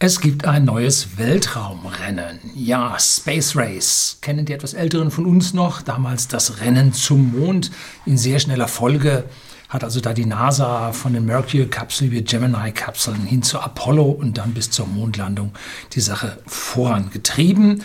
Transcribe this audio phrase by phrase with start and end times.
[0.00, 2.38] Es gibt ein neues Weltraumrennen.
[2.54, 4.18] Ja, Space Race.
[4.20, 5.82] Kennen die etwas Älteren von uns noch?
[5.82, 7.72] Damals das Rennen zum Mond
[8.06, 9.24] in sehr schneller Folge.
[9.68, 14.54] Hat also da die NASA von den Mercury-Kapseln wie Gemini-Kapseln hin zu Apollo und dann
[14.54, 15.52] bis zur Mondlandung
[15.94, 17.82] die Sache vorangetrieben.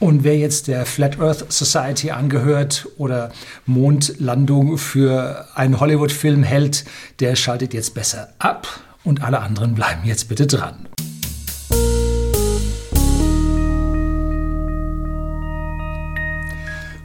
[0.00, 3.30] Und wer jetzt der Flat Earth Society angehört oder
[3.66, 6.84] Mondlandung für einen Hollywood-Film hält,
[7.20, 8.66] der schaltet jetzt besser ab
[9.04, 10.88] und alle anderen bleiben jetzt bitte dran.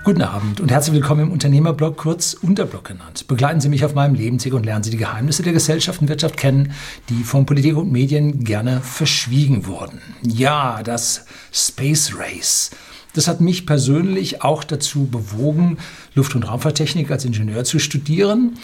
[0.07, 3.27] Guten Abend und herzlich willkommen im Unternehmerblog, kurz Unterblog genannt.
[3.27, 6.37] Begleiten Sie mich auf meinem Lebensweg und lernen Sie die Geheimnisse der Gesellschaft und Wirtschaft
[6.37, 6.71] kennen,
[7.09, 9.99] die von Politik und Medien gerne verschwiegen wurden.
[10.23, 12.71] Ja, das Space Race.
[13.15, 15.77] Das hat mich persönlich auch dazu bewogen,
[16.15, 18.57] Luft- und Raumfahrttechnik als Ingenieur zu studieren.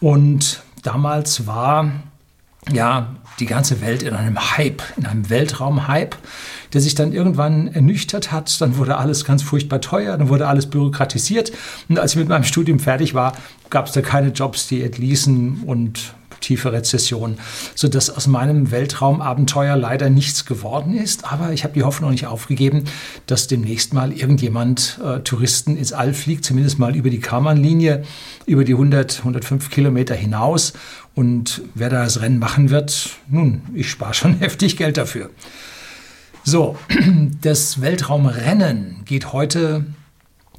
[0.00, 2.02] Und damals war
[2.72, 6.16] ja die ganze Welt in einem Hype, in einem Weltraumhype
[6.72, 8.60] der sich dann irgendwann ernüchtert hat.
[8.60, 11.52] Dann wurde alles ganz furchtbar teuer, dann wurde alles bürokratisiert.
[11.88, 13.32] Und als ich mit meinem Studium fertig war,
[13.70, 17.38] gab es da keine Jobs, die entließen und tiefe Rezession,
[17.74, 21.30] sodass aus meinem Weltraumabenteuer leider nichts geworden ist.
[21.30, 22.84] Aber ich habe die Hoffnung nicht aufgegeben,
[23.26, 28.04] dass demnächst mal irgendjemand äh, Touristen ins All fliegt, zumindest mal über die Karman-Linie,
[28.46, 30.72] über die 100, 105 Kilometer hinaus.
[31.14, 35.30] Und wer da das Rennen machen wird, nun, ich spare schon heftig Geld dafür.
[36.44, 36.76] So,
[37.42, 39.84] das Weltraumrennen geht heute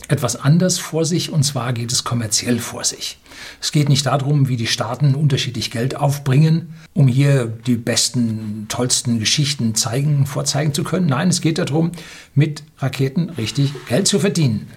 [0.07, 3.17] etwas anders vor sich und zwar geht es kommerziell vor sich.
[3.59, 9.19] Es geht nicht darum, wie die Staaten unterschiedlich Geld aufbringen, um hier die besten, tollsten
[9.19, 11.07] Geschichten zeigen, vorzeigen zu können.
[11.07, 11.91] Nein, es geht darum,
[12.35, 14.67] mit Raketen richtig Geld zu verdienen.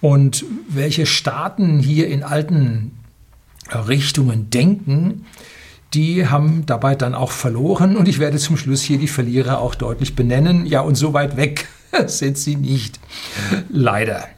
[0.00, 2.92] Und welche Staaten hier in alten
[3.70, 5.26] Richtungen denken,
[5.94, 9.74] die haben dabei dann auch verloren und ich werde zum Schluss hier die Verlierer auch
[9.74, 10.64] deutlich benennen.
[10.66, 11.68] Ja, und so weit weg
[12.06, 13.00] sind sie nicht.
[13.68, 14.28] Leider.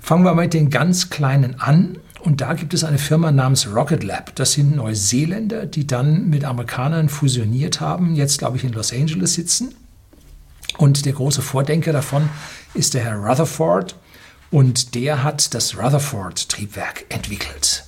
[0.00, 1.98] Fangen wir mit den ganz Kleinen an.
[2.22, 4.34] Und da gibt es eine Firma namens Rocket Lab.
[4.34, 9.34] Das sind Neuseeländer, die dann mit Amerikanern fusioniert haben, jetzt glaube ich in Los Angeles
[9.34, 9.74] sitzen.
[10.76, 12.28] Und der große Vordenker davon
[12.74, 13.96] ist der Herr Rutherford.
[14.50, 17.84] Und der hat das Rutherford-Triebwerk entwickelt.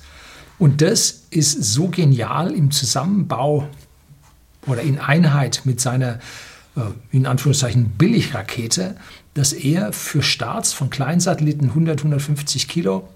[0.59, 3.67] Und das ist so genial im Zusammenbau
[4.65, 6.19] oder in Einheit mit seiner,
[6.75, 6.81] äh,
[7.11, 8.95] in Anführungszeichen, Billigrakete,
[9.33, 13.07] dass er für Starts von Kleinsatelliten 100, 150 Kilo,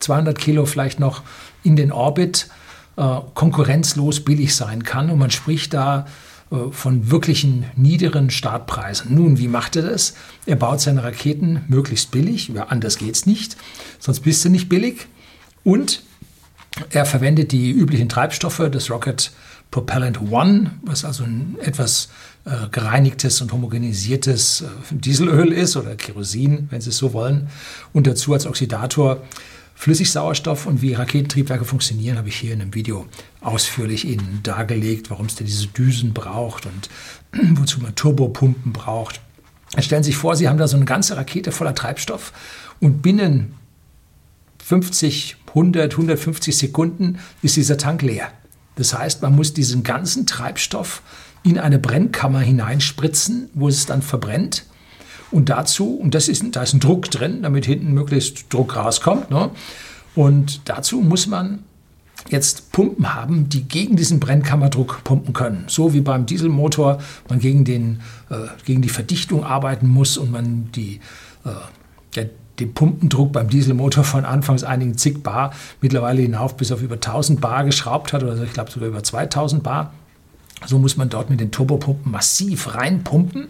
[0.00, 1.22] 200 Kilo vielleicht noch
[1.62, 2.48] in den Orbit
[2.96, 5.10] äh, konkurrenzlos billig sein kann.
[5.10, 6.06] Und man spricht da
[6.50, 9.14] äh, von wirklichen niederen Startpreisen.
[9.14, 10.14] Nun, wie macht er das?
[10.46, 13.56] Er baut seine Raketen möglichst billig, ja, anders geht es nicht,
[13.98, 15.08] sonst bist du nicht billig.
[15.64, 16.02] Und
[16.90, 19.32] er verwendet die üblichen Treibstoffe des Rocket
[19.70, 22.08] Propellant One, was also ein etwas
[22.44, 27.48] äh, gereinigtes und homogenisiertes äh, Dieselöl ist oder Kerosin, wenn Sie es so wollen.
[27.92, 29.22] Und dazu als Oxidator
[29.74, 33.06] Flüssigsauerstoff und wie Raketentriebwerke funktionieren, habe ich hier in einem Video
[33.40, 36.88] ausführlich Ihnen dargelegt, warum es denn diese Düsen braucht und
[37.60, 39.20] wozu man Turbopumpen braucht.
[39.78, 42.32] Stellen Sie sich vor, Sie haben da so eine ganze Rakete voller Treibstoff
[42.80, 43.54] und binnen
[44.64, 48.32] 50, 100, 150 Sekunden ist dieser Tank leer.
[48.78, 51.02] Das heißt, man muss diesen ganzen Treibstoff
[51.42, 54.66] in eine Brennkammer hineinspritzen, wo es dann verbrennt.
[55.32, 59.30] Und dazu, und das ist, da ist ein Druck drin, damit hinten möglichst Druck rauskommt.
[59.30, 59.50] Ne?
[60.14, 61.64] Und dazu muss man
[62.30, 65.64] jetzt Pumpen haben, die gegen diesen Brennkammerdruck pumpen können.
[65.66, 68.00] So wie beim Dieselmotor man gegen, den,
[68.30, 71.00] äh, gegen die Verdichtung arbeiten muss und man die,
[71.44, 71.50] äh,
[72.14, 72.30] der,
[72.60, 77.40] den Pumpendruck beim Dieselmotor von anfangs einigen zig Bar mittlerweile hinauf bis auf über 1000
[77.40, 79.92] Bar geschraubt hat oder ich glaube sogar über 2000 Bar.
[80.66, 83.48] So muss man dort mit den Turbopumpen massiv reinpumpen.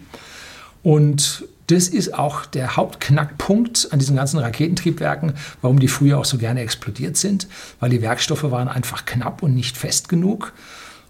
[0.83, 6.37] Und das ist auch der Hauptknackpunkt an diesen ganzen Raketentriebwerken, warum die früher auch so
[6.37, 7.47] gerne explodiert sind,
[7.79, 10.53] weil die Werkstoffe waren einfach knapp und nicht fest genug.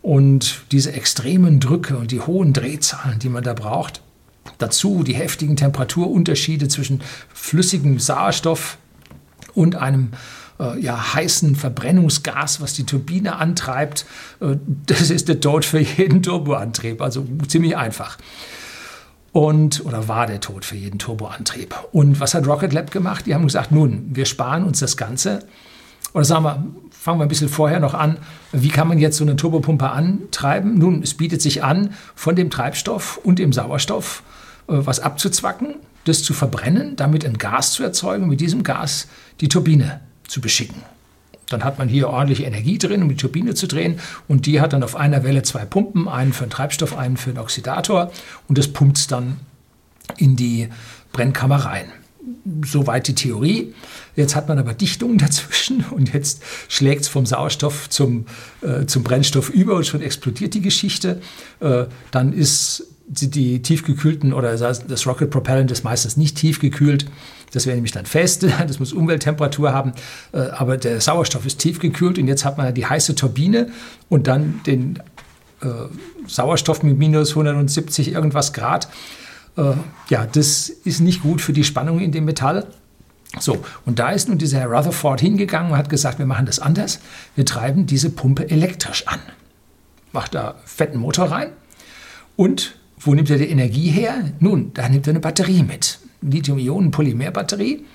[0.01, 4.01] Und diese extremen Drücke und die hohen Drehzahlen, die man da braucht,
[4.57, 7.01] Dazu die heftigen Temperaturunterschiede zwischen
[7.33, 8.77] flüssigem Sauerstoff
[9.53, 10.11] und einem
[10.59, 14.05] äh, ja, heißen Verbrennungsgas, was die Turbine antreibt.
[14.41, 18.17] Äh, das ist der Tod für jeden Turboantrieb, also ziemlich einfach.
[19.31, 21.75] Und, oder war der Tod für jeden Turboantrieb.
[21.91, 23.25] Und was hat Rocket Lab gemacht?
[23.25, 25.39] Die haben gesagt, nun, wir sparen uns das Ganze.
[26.13, 28.17] Oder sagen wir, fangen wir ein bisschen vorher noch an.
[28.51, 30.75] Wie kann man jetzt so eine Turbopumpe antreiben?
[30.79, 34.23] Nun, es bietet sich an, von dem Treibstoff und dem Sauerstoff
[34.77, 35.75] was abzuzwacken,
[36.05, 39.07] das zu verbrennen, damit ein Gas zu erzeugen, mit diesem Gas
[39.41, 40.83] die Turbine zu beschicken.
[41.49, 43.99] Dann hat man hier ordentlich Energie drin, um die Turbine zu drehen.
[44.27, 47.31] Und die hat dann auf einer Welle zwei Pumpen, einen für den Treibstoff, einen für
[47.31, 48.11] den Oxidator.
[48.47, 49.37] Und das pumpt es dann
[50.17, 50.69] in die
[51.11, 51.85] Brennkammer rein.
[52.63, 53.73] Soweit die Theorie.
[54.15, 58.25] Jetzt hat man aber Dichtungen dazwischen und jetzt schlägt es vom Sauerstoff zum,
[58.61, 61.21] äh, zum Brennstoff über und schon explodiert die Geschichte.
[61.59, 67.05] Äh, dann ist die tiefgekühlten oder das Rocket Propellant ist meistens nicht tiefgekühlt.
[67.51, 69.93] Das wäre nämlich dann fest, das muss Umwelttemperatur haben,
[70.31, 73.69] äh, aber der Sauerstoff ist tiefgekühlt und jetzt hat man die heiße Turbine
[74.09, 74.99] und dann den
[75.61, 75.67] äh,
[76.27, 78.87] Sauerstoff mit minus 170 irgendwas Grad.
[79.57, 79.73] Äh,
[80.09, 82.67] ja, das ist nicht gut für die Spannung in dem Metall.
[83.39, 86.59] So, und da ist nun dieser Herr Rutherford hingegangen und hat gesagt, wir machen das
[86.59, 86.99] anders.
[87.35, 89.19] Wir treiben diese Pumpe elektrisch an.
[90.11, 91.51] Macht da fetten Motor rein.
[92.35, 94.31] Und wo nimmt er die Energie her?
[94.39, 95.99] Nun, da nimmt er eine Batterie mit.
[96.21, 97.85] Lithium-Ionen-Polymerbatterie.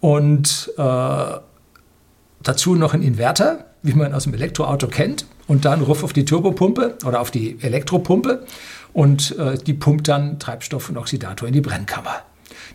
[0.00, 1.24] Und äh,
[2.42, 5.26] dazu noch ein Inverter, wie man aus dem Elektroauto kennt.
[5.46, 8.44] Und dann ruf auf die Turbopumpe oder auf die Elektropumpe.
[8.92, 12.22] Und äh, die pumpt dann Treibstoff und Oxidator in die Brennkammer.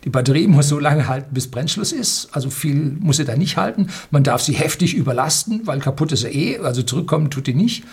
[0.04, 2.30] Die Batterie muss so lange halten, bis Brennschluss ist.
[2.32, 3.88] Also viel muss sie da nicht halten.
[4.10, 6.60] Man darf sie heftig überlasten, weil kaputt ist sie eh.
[6.60, 7.84] Also zurückkommen tut die nicht.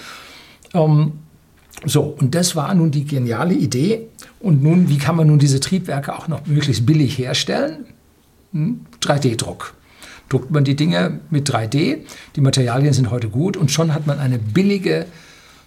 [0.74, 1.12] Ähm,
[1.84, 4.08] so, und das war nun die geniale Idee.
[4.40, 7.86] Und nun, wie kann man nun diese Triebwerke auch noch möglichst billig herstellen?
[8.52, 8.80] Hm?
[9.00, 9.74] 3D-Druck.
[10.28, 12.00] Druckt man die Dinge mit 3D,
[12.36, 15.06] die Materialien sind heute gut und schon hat man eine billige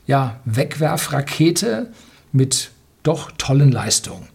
[0.06, 1.92] ja, Wegwerfrakete
[2.32, 2.70] mit
[3.02, 4.28] doch tollen Leistungen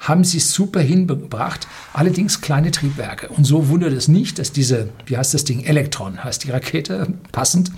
[0.00, 3.28] haben sie super hingebracht, allerdings kleine Triebwerke.
[3.28, 7.14] Und so wundert es nicht, dass diese, wie heißt das Ding, Elektron, heißt die Rakete
[7.32, 7.70] passend,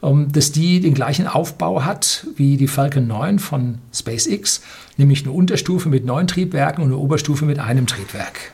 [0.00, 4.62] dass die den gleichen Aufbau hat wie die Falcon 9 von SpaceX,
[4.96, 8.52] nämlich eine Unterstufe mit neun Triebwerken und eine Oberstufe mit einem Triebwerk.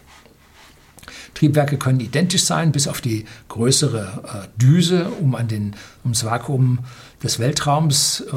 [1.34, 5.74] Triebwerke können identisch sein, bis auf die größere äh, Düse, um an den,
[6.04, 6.80] ums Vakuum
[7.22, 8.34] des Weltraums äh,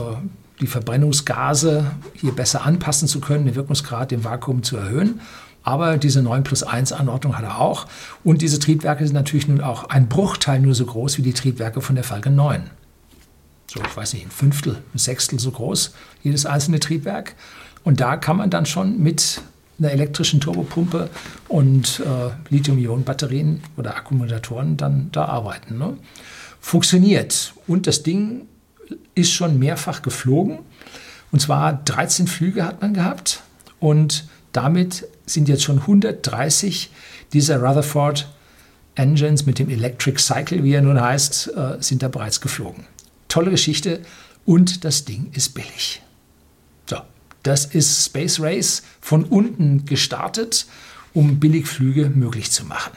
[0.61, 5.19] die Verbrennungsgase hier besser anpassen zu können, den Wirkungsgrad im Vakuum zu erhöhen.
[5.63, 7.87] Aber diese 9 plus 1 Anordnung hat er auch.
[8.23, 11.81] Und diese Triebwerke sind natürlich nun auch ein Bruchteil nur so groß wie die Triebwerke
[11.81, 12.69] von der Falcon 9.
[13.75, 15.93] So, ich weiß nicht, ein Fünftel, ein Sechstel so groß,
[16.23, 17.35] jedes einzelne Triebwerk.
[17.83, 19.41] Und da kann man dann schon mit
[19.77, 21.09] einer elektrischen Turbopumpe
[21.49, 25.77] und äh, Lithium-Ionen-Batterien oder Akkumulatoren dann da arbeiten.
[25.77, 25.97] Ne?
[26.61, 27.53] Funktioniert.
[27.67, 28.47] Und das Ding
[29.13, 30.59] ist schon mehrfach geflogen.
[31.33, 33.41] Und zwar 13 Flüge hat man gehabt.
[33.81, 36.91] Und damit sind jetzt schon 130
[37.33, 38.29] dieser Rutherford
[38.95, 42.85] Engines mit dem Electric Cycle, wie er nun heißt, äh, sind da bereits geflogen.
[43.35, 43.99] Tolle Geschichte
[44.45, 46.01] und das Ding ist billig.
[46.89, 46.95] So,
[47.43, 50.67] das ist Space Race von unten gestartet,
[51.13, 52.93] um Billigflüge möglich zu machen.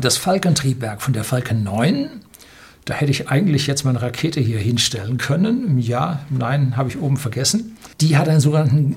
[0.00, 2.10] Das Falcon-Triebwerk von der Falcon 9
[2.84, 5.78] da hätte ich eigentlich jetzt meine Rakete hier hinstellen können.
[5.78, 7.76] Ja, nein, habe ich oben vergessen.
[8.00, 8.96] Die hat einen sogenannten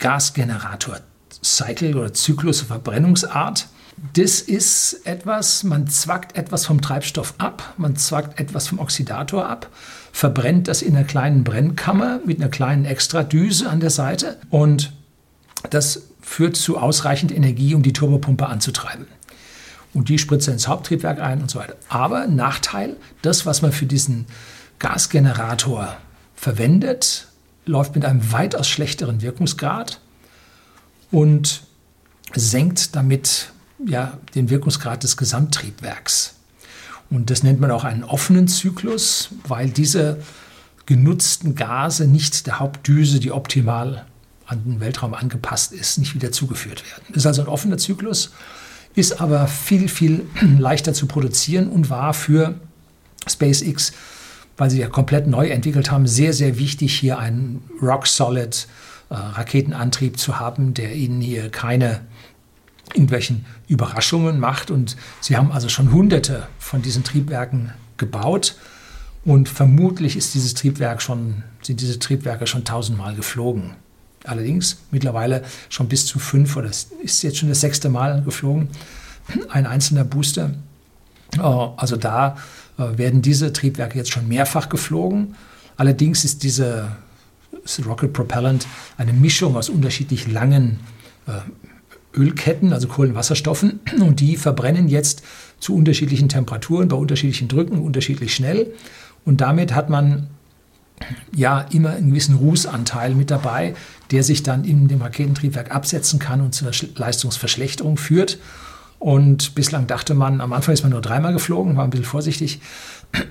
[0.00, 1.00] Gasgenerator.
[1.44, 3.68] Cycle oder Zyklus Verbrennungsart.
[4.12, 9.70] Das ist etwas, man zwackt etwas vom Treibstoff ab, man zwackt etwas vom Oxidator ab,
[10.12, 14.92] verbrennt das in einer kleinen Brennkammer mit einer kleinen Extradüse an der Seite und
[15.70, 19.06] das führt zu ausreichend Energie, um die Turbopumpe anzutreiben
[19.94, 21.76] und die spritzt ins Haupttriebwerk ein und so weiter.
[21.88, 24.26] Aber Nachteil, das, was man für diesen
[24.80, 25.96] Gasgenerator
[26.34, 27.28] verwendet,
[27.64, 30.00] läuft mit einem weitaus schlechteren Wirkungsgrad
[31.10, 31.62] und
[32.34, 33.53] senkt damit
[33.84, 36.34] ja, den Wirkungsgrad des Gesamttriebwerks.
[37.10, 40.18] Und das nennt man auch einen offenen Zyklus, weil diese
[40.86, 44.06] genutzten Gase nicht der Hauptdüse, die optimal
[44.46, 47.04] an den Weltraum angepasst ist, nicht wieder zugeführt werden.
[47.08, 48.30] Das ist also ein offener Zyklus
[48.94, 50.26] ist aber viel, viel
[50.58, 52.54] leichter zu produzieren und war für
[53.26, 53.92] SpaceX,
[54.56, 58.68] weil sie ja komplett neu entwickelt haben, sehr, sehr wichtig, hier einen rock-solid
[59.10, 62.00] äh, Raketenantrieb zu haben, der ihnen hier keine
[62.94, 64.70] irgendwelchen Überraschungen macht.
[64.70, 68.56] Und sie haben also schon hunderte von diesen Triebwerken gebaut.
[69.24, 73.74] Und vermutlich ist dieses Triebwerk schon, sind diese Triebwerke schon tausendmal geflogen.
[74.24, 78.68] Allerdings mittlerweile schon bis zu fünf oder ist jetzt schon das sechste Mal geflogen,
[79.50, 80.52] ein einzelner Booster.
[81.36, 82.36] Äh, also da
[82.78, 85.34] äh, werden diese Triebwerke jetzt schon mehrfach geflogen.
[85.76, 86.96] Allerdings ist diese
[87.86, 90.80] Rocket Propellant eine Mischung aus unterschiedlich langen
[91.26, 91.32] äh,
[92.16, 95.22] Ölketten, also Kohlenwasserstoffen, und die verbrennen jetzt
[95.60, 98.72] zu unterschiedlichen Temperaturen, bei unterschiedlichen Drücken, unterschiedlich schnell.
[99.24, 100.28] Und damit hat man
[101.34, 103.74] ja immer einen gewissen Rußanteil mit dabei,
[104.10, 108.38] der sich dann in dem Raketentriebwerk absetzen kann und zu einer Leistungsverschlechterung führt.
[109.04, 112.62] Und bislang dachte man, am Anfang ist man nur dreimal geflogen, war ein bisschen vorsichtig.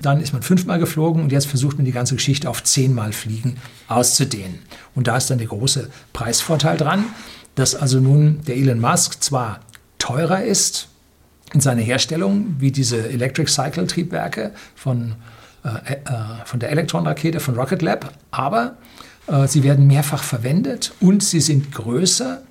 [0.02, 3.56] Dann ist man fünfmal geflogen und jetzt versucht man die ganze Geschichte auf zehnmal Fliegen
[3.88, 4.60] auszudehnen.
[4.94, 7.06] Und da ist dann der große Preisvorteil dran,
[7.56, 9.58] dass also nun der Elon Musk zwar
[9.98, 10.86] teurer ist
[11.52, 15.16] in seiner Herstellung wie diese Electric Cycle Triebwerke von,
[15.64, 15.98] äh, äh,
[16.44, 18.76] von der Elektron-Rakete von Rocket Lab, aber
[19.26, 22.43] äh, sie werden mehrfach verwendet und sie sind größer.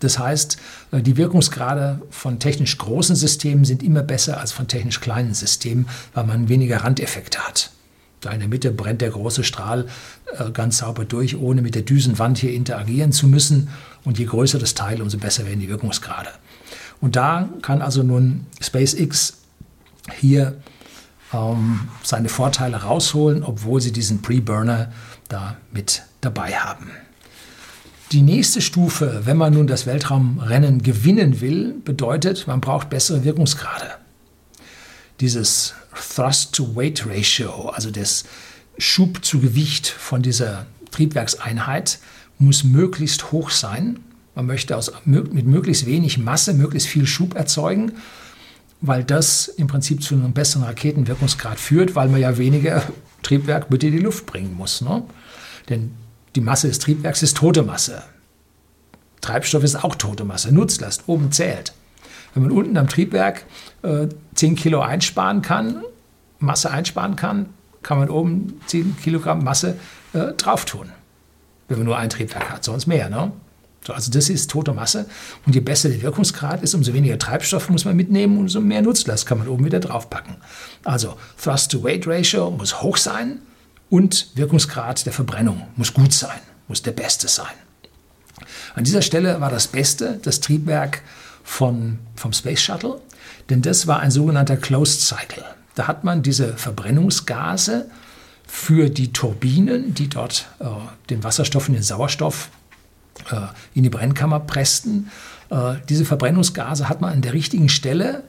[0.00, 0.58] Das heißt,
[0.92, 5.88] äh, die Wirkungsgrade von technisch großen Systemen sind immer besser als von technisch kleinen Systemen,
[6.14, 7.70] weil man weniger Randeffekte hat.
[8.20, 9.86] Da in der Mitte brennt der große Strahl
[10.38, 13.68] äh, ganz sauber durch, ohne mit der Düsenwand hier interagieren zu müssen.
[14.04, 16.30] Und je größer das Teil, umso besser werden die Wirkungsgrade.
[17.00, 19.34] Und da kann also nun SpaceX
[20.18, 20.56] hier
[21.32, 24.92] ähm, seine Vorteile rausholen, obwohl sie diesen Pre-Burner
[25.28, 26.90] da mit dabei haben.
[28.12, 33.96] Die nächste Stufe, wenn man nun das Weltraumrennen gewinnen will, bedeutet, man braucht bessere Wirkungsgrade.
[35.20, 38.24] Dieses Thrust-to-Weight-Ratio, also das
[38.78, 41.98] Schub zu Gewicht von dieser Triebwerkseinheit,
[42.38, 43.98] muss möglichst hoch sein.
[44.34, 47.92] Man möchte aus, mit möglichst wenig Masse möglichst viel Schub erzeugen,
[48.80, 52.84] weil das im Prinzip zu einem besseren Raketenwirkungsgrad führt, weil man ja weniger
[53.22, 54.80] Triebwerk mit in die Luft bringen muss.
[54.80, 55.02] Ne?
[55.68, 55.90] Denn
[56.38, 58.00] die Masse des Triebwerks ist tote Masse.
[59.20, 61.72] Treibstoff ist auch tote Masse, Nutzlast, oben zählt.
[62.32, 63.44] Wenn man unten am Triebwerk
[63.82, 65.82] äh, 10 Kilo einsparen kann,
[66.38, 67.48] Masse einsparen kann,
[67.82, 69.78] kann man oben 10 Kilogramm Masse
[70.12, 70.92] äh, drauf tun.
[71.66, 73.10] Wenn man nur ein Triebwerk hat, sonst mehr.
[73.10, 73.32] Ne?
[73.84, 75.06] So, also das ist tote Masse.
[75.44, 79.26] Und je besser der Wirkungsgrad ist, umso weniger Treibstoff muss man mitnehmen umso mehr Nutzlast
[79.26, 80.36] kann man oben wieder draufpacken.
[80.84, 83.40] Also Thrust-to-Weight-Ratio muss hoch sein
[83.90, 87.46] und Wirkungsgrad der Verbrennung muss gut sein, muss der beste sein.
[88.74, 91.02] An dieser Stelle war das Beste das Triebwerk
[91.42, 93.00] von, vom Space Shuttle,
[93.50, 95.44] denn das war ein sogenannter Closed Cycle.
[95.74, 97.88] Da hat man diese Verbrennungsgase
[98.46, 100.64] für die Turbinen, die dort äh,
[101.10, 102.50] den Wasserstoff und den Sauerstoff
[103.30, 105.10] äh, in die Brennkammer pressten.
[105.50, 108.24] Äh, diese Verbrennungsgase hat man an der richtigen Stelle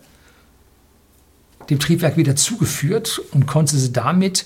[1.70, 4.46] dem Triebwerk wieder zugeführt und konnte sie damit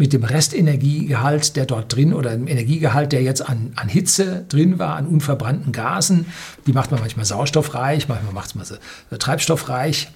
[0.00, 4.78] mit dem Restenergiegehalt, der dort drin oder dem Energiegehalt, der jetzt an, an Hitze drin
[4.78, 6.24] war, an unverbrannten Gasen,
[6.66, 8.78] die macht man manchmal sauerstoffreich, manchmal macht man sie
[9.10, 10.08] äh, treibstoffreich,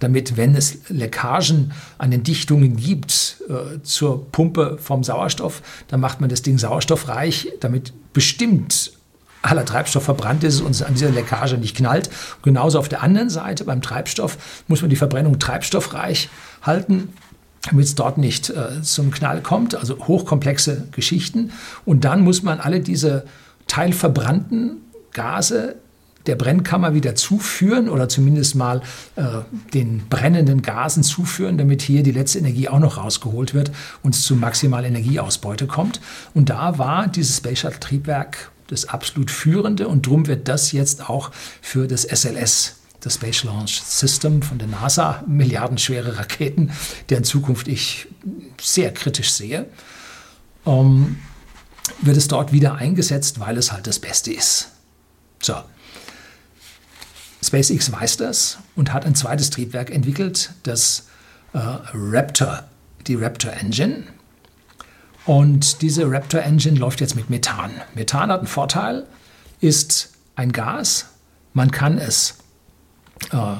[0.00, 6.20] damit, wenn es Leckagen an den Dichtungen gibt äh, zur Pumpe vom Sauerstoff, dann macht
[6.20, 8.92] man das Ding sauerstoffreich, damit bestimmt
[9.40, 12.10] aller Treibstoff verbrannt ist und es an dieser Leckage nicht knallt.
[12.42, 14.36] genauso auf der anderen Seite beim Treibstoff
[14.68, 16.28] muss man die Verbrennung treibstoffreich
[16.60, 17.14] halten
[17.68, 21.52] damit es dort nicht äh, zum Knall kommt, also hochkomplexe Geschichten.
[21.84, 23.24] Und dann muss man alle diese
[23.66, 24.78] teilverbrannten
[25.12, 25.76] Gase
[26.26, 28.82] der Brennkammer wieder zuführen oder zumindest mal
[29.14, 29.22] äh,
[29.72, 33.70] den brennenden Gasen zuführen, damit hier die letzte Energie auch noch rausgeholt wird
[34.02, 36.00] und es zu maximaler Energieausbeute kommt.
[36.34, 41.08] Und da war dieses Space Shuttle Triebwerk das absolut führende und darum wird das jetzt
[41.08, 41.30] auch
[41.62, 42.75] für das SLS
[43.06, 46.72] das Space Launch System von der NASA, milliardenschwere Raketen,
[47.08, 48.08] deren Zukunft ich
[48.60, 49.66] sehr kritisch sehe,
[50.66, 51.20] ähm,
[52.00, 54.72] wird es dort wieder eingesetzt, weil es halt das Beste ist.
[55.40, 55.54] So.
[57.44, 61.06] SpaceX weiß das und hat ein zweites Triebwerk entwickelt, das
[61.52, 61.58] äh,
[61.94, 62.64] Raptor,
[63.06, 64.02] die Raptor Engine.
[65.26, 67.70] Und diese Raptor Engine läuft jetzt mit Methan.
[67.94, 69.06] Methan hat einen Vorteil,
[69.60, 71.06] ist ein Gas.
[71.52, 72.38] Man kann es
[73.32, 73.56] äh,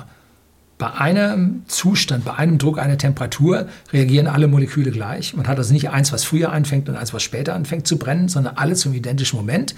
[0.79, 5.35] bei einem Zustand, bei einem Druck, einer Temperatur reagieren alle Moleküle gleich.
[5.35, 8.29] Man hat also nicht eins, was früher anfängt und eins, was später anfängt zu brennen,
[8.29, 9.75] sondern alle zum identischen Moment,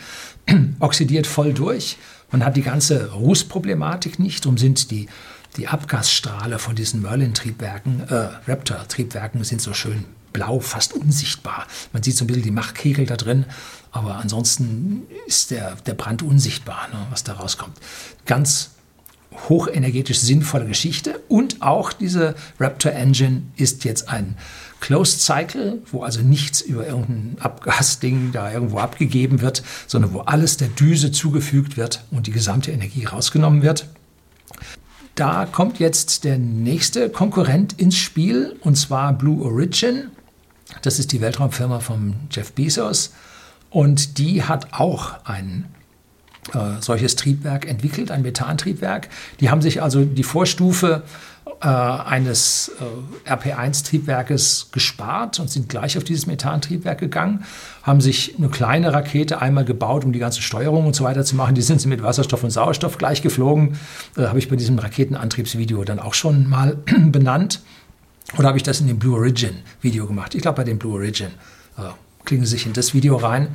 [0.81, 1.99] oxidiert voll durch.
[2.33, 4.45] Man hat die ganze Rußproblematik nicht.
[4.45, 5.09] Darum sind die,
[5.57, 11.67] die Abgasstrahle von diesen Merlin-Triebwerken, äh, Raptor-Triebwerken sind so schön blau, fast unsichtbar.
[11.93, 13.47] Man sieht so ein bisschen die Machkegel da drin,
[13.93, 17.79] aber ansonsten ist der, der Brand unsichtbar, ne, was da rauskommt.
[18.27, 18.73] Ganz
[19.49, 21.21] hochenergetisch sinnvolle Geschichte.
[21.29, 24.37] Und auch diese Raptor Engine ist jetzt ein
[24.81, 30.57] Closed Cycle, wo also nichts über irgendein Abgasding da irgendwo abgegeben wird, sondern wo alles
[30.57, 33.89] der Düse zugefügt wird und die gesamte Energie rausgenommen wird.
[35.15, 40.11] Da kommt jetzt der nächste Konkurrent ins Spiel, und zwar Blue Origin.
[40.83, 43.13] Das ist die Weltraumfirma von Jeff Bezos.
[43.71, 45.67] Und die hat auch einen
[46.55, 49.09] äh, solches Triebwerk entwickelt, ein Methantriebwerk.
[49.41, 51.03] Die haben sich also die Vorstufe
[51.61, 52.73] äh, eines
[53.27, 57.45] äh, RP1-Triebwerkes gespart und sind gleich auf dieses Methantriebwerk gegangen,
[57.83, 61.37] haben sich eine kleine Rakete einmal gebaut, um die ganze Steuerung und so weiter zu
[61.37, 61.55] machen.
[61.55, 63.79] Die sind sie mit Wasserstoff und Sauerstoff gleich geflogen.
[64.17, 66.77] Äh, habe ich bei diesem Raketenantriebsvideo dann auch schon mal
[67.07, 67.61] benannt.
[68.37, 70.35] Oder habe ich das in dem Blue Origin Video gemacht?
[70.35, 71.29] Ich glaube, bei dem Blue Origin.
[71.77, 71.83] Äh,
[72.25, 73.49] klicken Sie sich in das Video rein.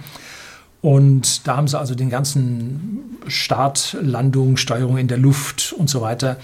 [0.83, 6.01] Und da haben sie also den ganzen Start, Landung, Steuerung in der Luft und so
[6.01, 6.35] weiter,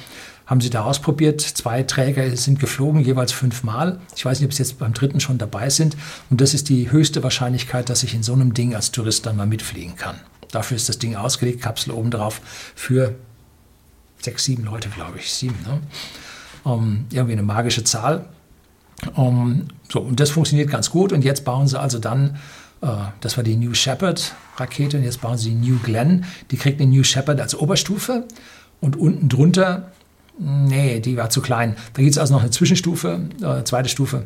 [0.45, 1.41] haben sie da ausprobiert.
[1.41, 3.99] Zwei Träger sind geflogen, jeweils fünfmal.
[4.15, 5.97] Ich weiß nicht, ob sie jetzt beim dritten schon dabei sind.
[6.29, 9.35] Und das ist die höchste Wahrscheinlichkeit, dass ich in so einem Ding als Tourist dann
[9.35, 10.15] mal mitfliegen kann.
[10.53, 12.39] Dafür ist das Ding ausgelegt, Kapsel oben drauf
[12.75, 13.15] für
[14.21, 15.33] sechs, sieben Leute, glaube ich.
[15.33, 15.81] Sieben, ne?
[16.63, 18.23] Um, irgendwie eine magische Zahl.
[19.15, 21.11] Um, so, und das funktioniert ganz gut.
[21.11, 22.37] Und jetzt bauen sie also dann
[22.81, 26.25] das war die New Shepard Rakete und jetzt bauen sie die New Glenn.
[26.51, 28.25] Die kriegt eine New Shepard als Oberstufe
[28.81, 29.91] und unten drunter,
[30.37, 31.75] nee, die war zu klein.
[31.93, 34.25] Da gibt es also noch eine Zwischenstufe, äh, zweite Stufe,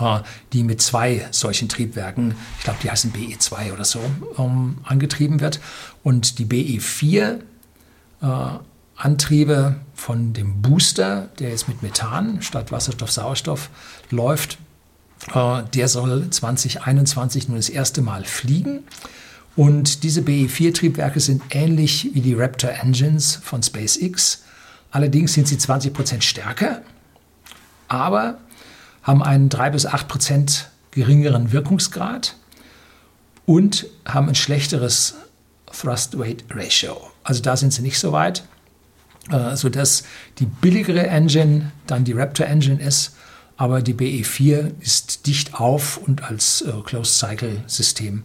[0.00, 0.20] äh,
[0.52, 4.00] die mit zwei solchen Triebwerken, ich glaube, die heißen BE2 oder so,
[4.38, 5.60] ähm, angetrieben wird.
[6.02, 7.40] Und die BE4
[8.22, 8.26] äh,
[8.96, 13.70] Antriebe von dem Booster, der jetzt mit Methan statt Wasserstoff, Sauerstoff
[14.10, 14.56] läuft, äh,
[15.32, 18.84] der soll 2021 nun das erste Mal fliegen.
[19.56, 24.42] Und diese BE4-Triebwerke sind ähnlich wie die Raptor Engines von SpaceX.
[24.90, 26.82] Allerdings sind sie 20% stärker,
[27.88, 28.38] aber
[29.02, 32.36] haben einen 3 bis 8% geringeren Wirkungsgrad
[33.46, 35.14] und haben ein schlechteres
[35.72, 36.96] Thrust-Weight-Ratio.
[37.22, 38.44] Also da sind sie nicht so weit,
[39.30, 40.04] äh, sodass
[40.38, 43.14] die billigere Engine dann die Raptor Engine ist
[43.60, 48.24] aber die BE4 ist dicht auf und als äh, Closed-Cycle-System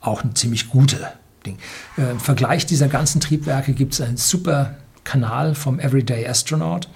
[0.00, 1.06] auch ein ziemlich gute
[1.46, 1.56] Ding.
[1.96, 4.74] Äh, Im Vergleich dieser ganzen Triebwerke gibt es einen super
[5.04, 6.88] Kanal vom Everyday Astronaut.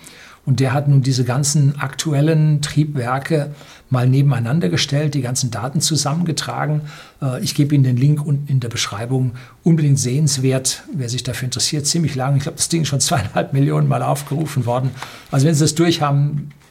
[0.45, 3.55] Und der hat nun diese ganzen aktuellen Triebwerke
[3.89, 6.81] mal nebeneinander gestellt, die ganzen Daten zusammengetragen.
[7.23, 9.37] Äh, ich gebe Ihnen den Link unten in der Beschreibung.
[9.63, 11.87] Unbedingt sehenswert, wer sich dafür interessiert.
[11.87, 12.37] Ziemlich lang.
[12.37, 14.91] Ich glaube, das Ding ist schon zweieinhalb Millionen Mal aufgerufen worden.
[15.31, 16.03] Also wenn Sie das durch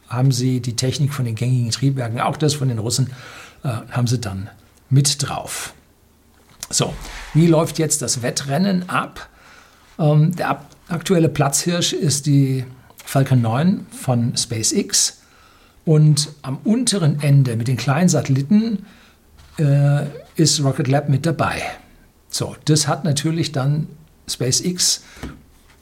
[0.08, 3.12] haben, sie die Technik von den gängigen Triebwerken, auch das von den Russen,
[3.64, 4.50] äh, haben sie dann
[4.90, 5.74] mit drauf.
[6.70, 6.94] So,
[7.34, 9.30] wie läuft jetzt das Wettrennen ab?
[10.00, 12.66] Ähm, der ab aktuelle Platzhirsch ist die
[13.04, 15.22] Falcon 9 von SpaceX
[15.84, 18.86] und am unteren Ende mit den kleinen Satelliten
[19.58, 21.62] äh, ist Rocket Lab mit dabei.
[22.30, 23.88] So, das hat natürlich dann
[24.28, 25.04] SpaceX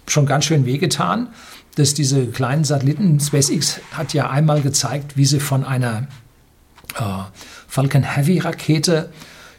[0.07, 1.29] schon ganz schön wehgetan,
[1.75, 6.07] dass diese kleinen Satelliten, SpaceX hat ja einmal gezeigt, wie sie von einer
[6.95, 7.23] äh,
[7.67, 9.09] Falcon Heavy Rakete,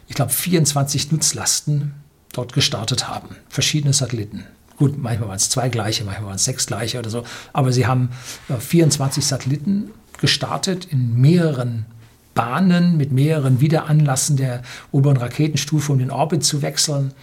[0.07, 1.93] ich glaube 24 Nutzlasten
[2.31, 3.35] dort gestartet haben.
[3.49, 4.45] Verschiedene Satelliten.
[4.77, 7.23] Gut, manchmal waren es zwei gleiche, manchmal waren es sechs gleiche oder so.
[7.53, 8.09] Aber sie haben
[8.49, 11.85] äh, 24 Satelliten gestartet in mehreren
[12.33, 17.13] Bahnen mit mehreren Wiederanlassen der oberen Raketenstufe, um den Orbit zu wechseln.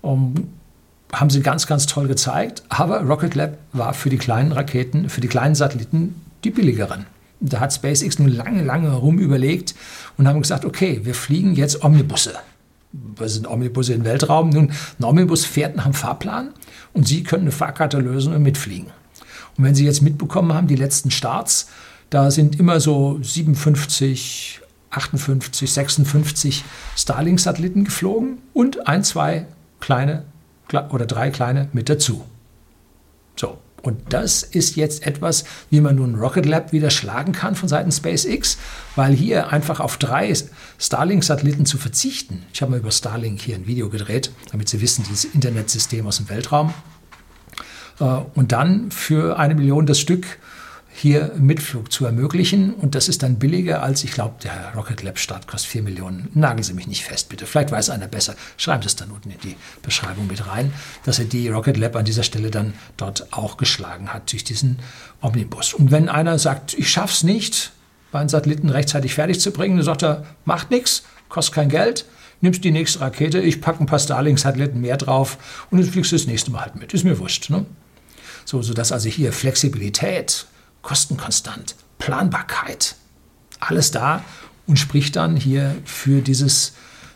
[0.00, 0.48] Um,
[1.12, 2.62] haben sie ganz, ganz toll gezeigt.
[2.68, 7.06] Aber Rocket Lab war für die kleinen Raketen, für die kleinen Satelliten die billigeren.
[7.40, 9.74] Da hat SpaceX nun lange, lange herum überlegt
[10.16, 12.34] und haben gesagt, okay, wir fliegen jetzt Omnibusse.
[12.92, 14.50] Was sind Omnibusse im Weltraum?
[14.50, 16.50] Nun, ein Omnibus fährt nach einem Fahrplan
[16.92, 18.86] und Sie können eine Fahrkarte lösen und mitfliegen.
[19.56, 21.68] Und wenn Sie jetzt mitbekommen haben, die letzten Starts,
[22.10, 26.64] da sind immer so 57, 58, 56
[26.96, 29.46] Starlink-Satelliten geflogen und ein, zwei
[29.80, 30.24] kleine
[30.72, 32.24] oder drei kleine mit dazu.
[33.36, 37.68] So, und das ist jetzt etwas, wie man nun Rocket Lab wieder schlagen kann von
[37.68, 38.58] Seiten SpaceX,
[38.96, 40.32] weil hier einfach auf drei
[40.78, 42.44] Starlink-Satelliten zu verzichten.
[42.52, 46.16] Ich habe mal über Starlink hier ein Video gedreht, damit Sie wissen, dieses Internetsystem aus
[46.16, 46.74] dem Weltraum.
[48.00, 48.04] Äh,
[48.34, 50.38] und dann für eine Million das Stück
[50.98, 52.74] hier Mitflug zu ermöglichen.
[52.74, 56.28] Und das ist dann billiger als, ich glaube, der Rocket Lab Start kostet 4 Millionen.
[56.34, 57.46] Nageln Sie mich nicht fest, bitte.
[57.46, 58.34] Vielleicht weiß einer besser.
[58.56, 60.72] Schreiben Sie es dann unten in die Beschreibung mit rein,
[61.04, 64.80] dass er die Rocket Lab an dieser Stelle dann dort auch geschlagen hat durch diesen
[65.20, 65.72] Omnibus.
[65.72, 67.70] Und wenn einer sagt, ich schaff's nicht,
[68.10, 72.06] meinen Satelliten rechtzeitig fertig zu bringen, dann sagt er, macht nichts, kostet kein Geld,
[72.40, 75.38] nimmst die nächste Rakete, ich packe ein paar Starlink-Satelliten mehr drauf
[75.70, 76.92] und dann fliegst du das nächste Mal halt mit.
[76.92, 77.50] Ist mir wurscht.
[77.50, 77.66] Ne?
[78.44, 80.46] So, sodass also hier Flexibilität,
[80.88, 82.96] kostenkonstant, Planbarkeit,
[83.60, 84.24] alles da
[84.66, 86.72] und spricht dann hier für dieses,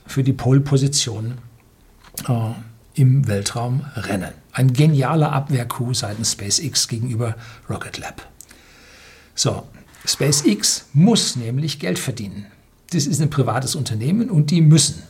[0.07, 1.39] für die Pole-Position
[2.29, 2.51] äh,
[2.93, 4.35] im Weltraumrennen.
[4.53, 7.35] Ein genialer Abwehrcoup seitens SpaceX gegenüber
[7.71, 8.29] Rocket Lab.
[9.35, 9.67] So,
[10.05, 12.45] SpaceX muss nämlich Geld verdienen.
[12.91, 15.03] Das ist ein privates Unternehmen und die müssen.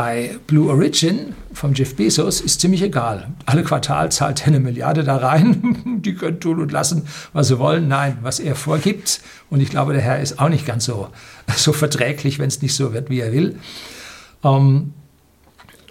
[0.00, 3.32] Bei Blue Origin vom Jeff Bezos ist ziemlich egal.
[3.44, 6.00] Alle Quartal zahlt er eine Milliarde da rein.
[6.02, 7.86] Die können tun und lassen, was sie wollen.
[7.86, 9.20] Nein, was er vorgibt.
[9.50, 11.08] Und ich glaube, der Herr ist auch nicht ganz so,
[11.54, 13.58] so verträglich, wenn es nicht so wird, wie er will.
[14.42, 14.94] Ähm,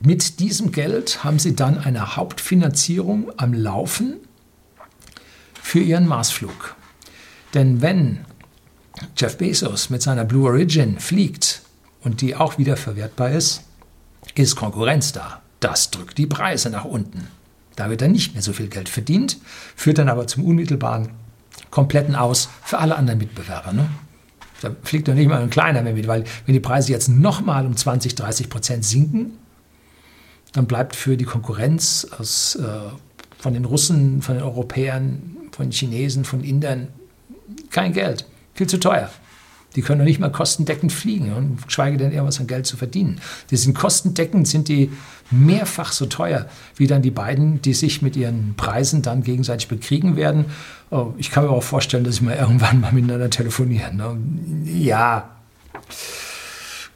[0.00, 4.16] mit diesem Geld haben sie dann eine Hauptfinanzierung am Laufen
[5.62, 6.74] für ihren Marsflug.
[7.54, 8.24] Denn wenn
[9.16, 11.62] Jeff Bezos mit seiner Blue Origin fliegt
[12.02, 13.62] und die auch wiederverwertbar ist,
[14.34, 15.42] ist Konkurrenz da.
[15.60, 17.28] Das drückt die Preise nach unten.
[17.76, 19.38] Da wird dann nicht mehr so viel Geld verdient,
[19.76, 21.10] führt dann aber zum unmittelbaren,
[21.70, 23.72] kompletten Aus für alle anderen Mitbewerber.
[23.72, 23.88] Ne?
[24.60, 27.66] Da fliegt doch nicht mal ein kleiner mehr mit, weil wenn die Preise jetzt nochmal
[27.66, 29.38] um 20, 30 Prozent sinken,
[30.52, 32.66] dann bleibt für die Konkurrenz aus, äh,
[33.38, 36.88] von den Russen, von den Europäern, von den Chinesen, von Indern
[37.70, 38.26] kein Geld.
[38.54, 39.10] Viel zu teuer.
[39.74, 43.20] Die können noch nicht mal kostendeckend fliegen und schweige denn irgendwas an Geld zu verdienen.
[43.50, 44.90] Die sind kostendeckend, sind die
[45.30, 50.16] mehrfach so teuer wie dann die beiden, die sich mit ihren Preisen dann gegenseitig bekriegen
[50.16, 50.46] werden.
[50.90, 53.96] Oh, ich kann mir auch vorstellen, dass sie mal irgendwann mal miteinander telefonieren.
[53.96, 54.18] Ne?
[54.70, 55.30] Ja,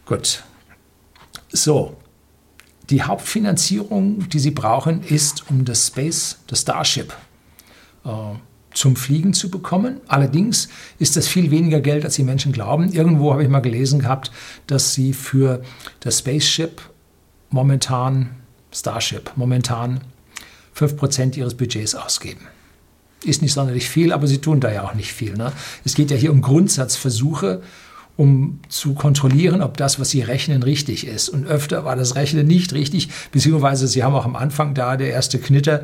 [0.05, 0.43] gut.
[1.51, 1.97] So,
[2.91, 7.15] die Hauptfinanzierung, die sie brauchen, ist um das Space, das Starship
[8.05, 8.09] äh,
[8.77, 10.01] zum Fliegen zu bekommen.
[10.07, 12.93] Allerdings ist das viel weniger Geld, als die Menschen glauben.
[12.93, 14.31] Irgendwo habe ich mal gelesen gehabt,
[14.67, 15.63] dass sie für
[16.01, 16.83] das Spaceship
[17.49, 18.31] momentan,
[18.73, 20.03] Starship, momentan
[20.77, 22.43] 5% ihres Budgets ausgeben.
[23.25, 25.35] Ist nicht sonderlich viel, aber sie tun da ja auch nicht viel.
[25.35, 25.53] Ne?
[25.85, 27.63] Es geht ja hier um Grundsatzversuche,
[28.17, 31.31] um zu kontrollieren, ob das, was sie rechnen, richtig ist.
[31.31, 35.11] Und öfter war das Rechnen nicht richtig, beziehungsweise sie haben auch am Anfang da der
[35.11, 35.83] erste Knitter,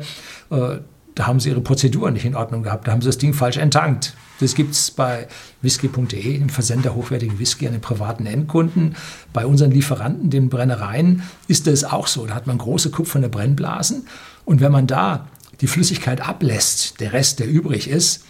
[0.51, 0.77] äh,
[1.15, 3.57] da haben sie ihre Prozedur nicht in Ordnung gehabt, da haben sie das Ding falsch
[3.57, 4.15] enttankt.
[4.39, 5.27] Das gibt es bei
[5.61, 8.95] whisky.de, dem Versender hochwertigen Whisky an den privaten Endkunden.
[9.31, 12.25] Bei unseren Lieferanten, den Brennereien, ist das auch so.
[12.25, 14.07] Da hat man große kupferne Brennblasen.
[14.43, 15.27] Und wenn man da
[15.61, 18.25] die Flüssigkeit ablässt, der Rest, der übrig ist,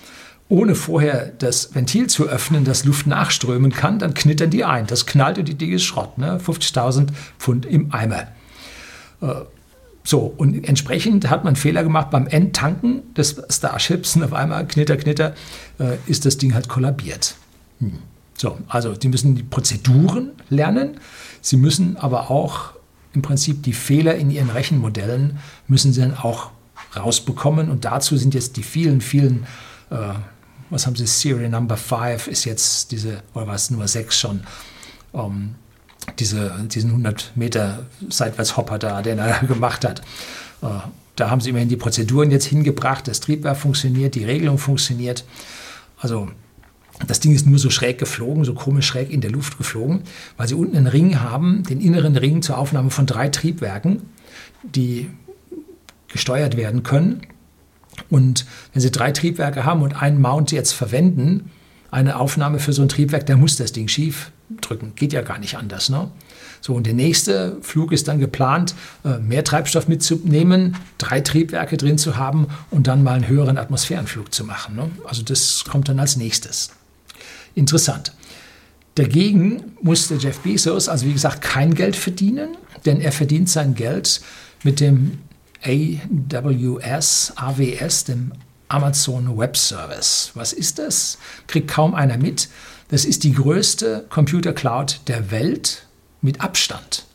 [0.50, 4.86] ohne vorher das Ventil zu öffnen, dass Luft nachströmen kann, dann knittern die ein.
[4.86, 6.18] Das knallt und die Dinge ist Schrott.
[6.18, 6.38] Ne?
[6.38, 7.08] 50.000
[7.40, 8.28] Pfund im Eimer.
[10.04, 14.98] So, und entsprechend hat man Fehler gemacht beim Endtanken des Starships und auf einmal, knitter,
[14.98, 15.34] knitter,
[15.80, 17.36] äh, ist das Ding halt kollabiert.
[17.80, 18.00] Hm.
[18.38, 21.00] So, also die müssen die Prozeduren lernen,
[21.42, 22.74] sie müssen aber auch
[23.14, 25.38] im Prinzip die Fehler in ihren Rechenmodellen
[25.68, 26.52] müssen sie dann auch
[26.96, 29.46] rausbekommen und dazu sind jetzt die vielen, vielen,
[29.90, 30.14] äh,
[30.70, 34.42] was haben sie, Serial Number 5 ist jetzt diese, oder was, Nummer 6 schon,
[35.14, 35.56] ähm,
[36.20, 40.02] diese, diesen 100 Meter Seitwärtshopper da, den er gemacht hat.
[40.62, 40.68] Äh,
[41.16, 45.26] da haben sie immerhin die Prozeduren jetzt hingebracht, das Triebwerk funktioniert, die Regelung funktioniert.
[46.00, 46.30] Also
[47.08, 50.02] das Ding ist nur so schräg geflogen, so komisch schräg in der Luft geflogen,
[50.38, 54.04] weil sie unten einen Ring haben, den inneren Ring zur Aufnahme von drei Triebwerken,
[54.64, 55.10] die
[56.08, 57.22] gesteuert werden können.
[58.10, 61.52] Und wenn Sie drei Triebwerke haben und einen Mount jetzt verwenden,
[61.94, 64.94] eine Aufnahme für so ein Triebwerk, dann muss das Ding schief drücken.
[64.96, 65.90] Geht ja gar nicht anders.
[65.90, 66.10] Ne?
[66.60, 68.74] So, und der nächste Flug ist dann geplant,
[69.06, 74.34] äh, mehr Treibstoff mitzunehmen, drei Triebwerke drin zu haben und dann mal einen höheren Atmosphärenflug
[74.34, 74.76] zu machen.
[74.76, 74.90] Ne?
[75.06, 76.72] Also das kommt dann als nächstes.
[77.54, 78.14] Interessant.
[78.96, 84.22] Dagegen musste Jeff Bezos, also wie gesagt, kein Geld verdienen, denn er verdient sein Geld
[84.64, 85.20] mit dem
[85.64, 88.32] AWS, AWS, dem
[88.74, 90.32] Amazon Web Service.
[90.34, 91.20] Was ist das?
[91.46, 92.50] Kriegt kaum einer mit.
[92.90, 95.86] Das ist die größte Computer Cloud der Welt
[96.22, 97.06] mit Abstand.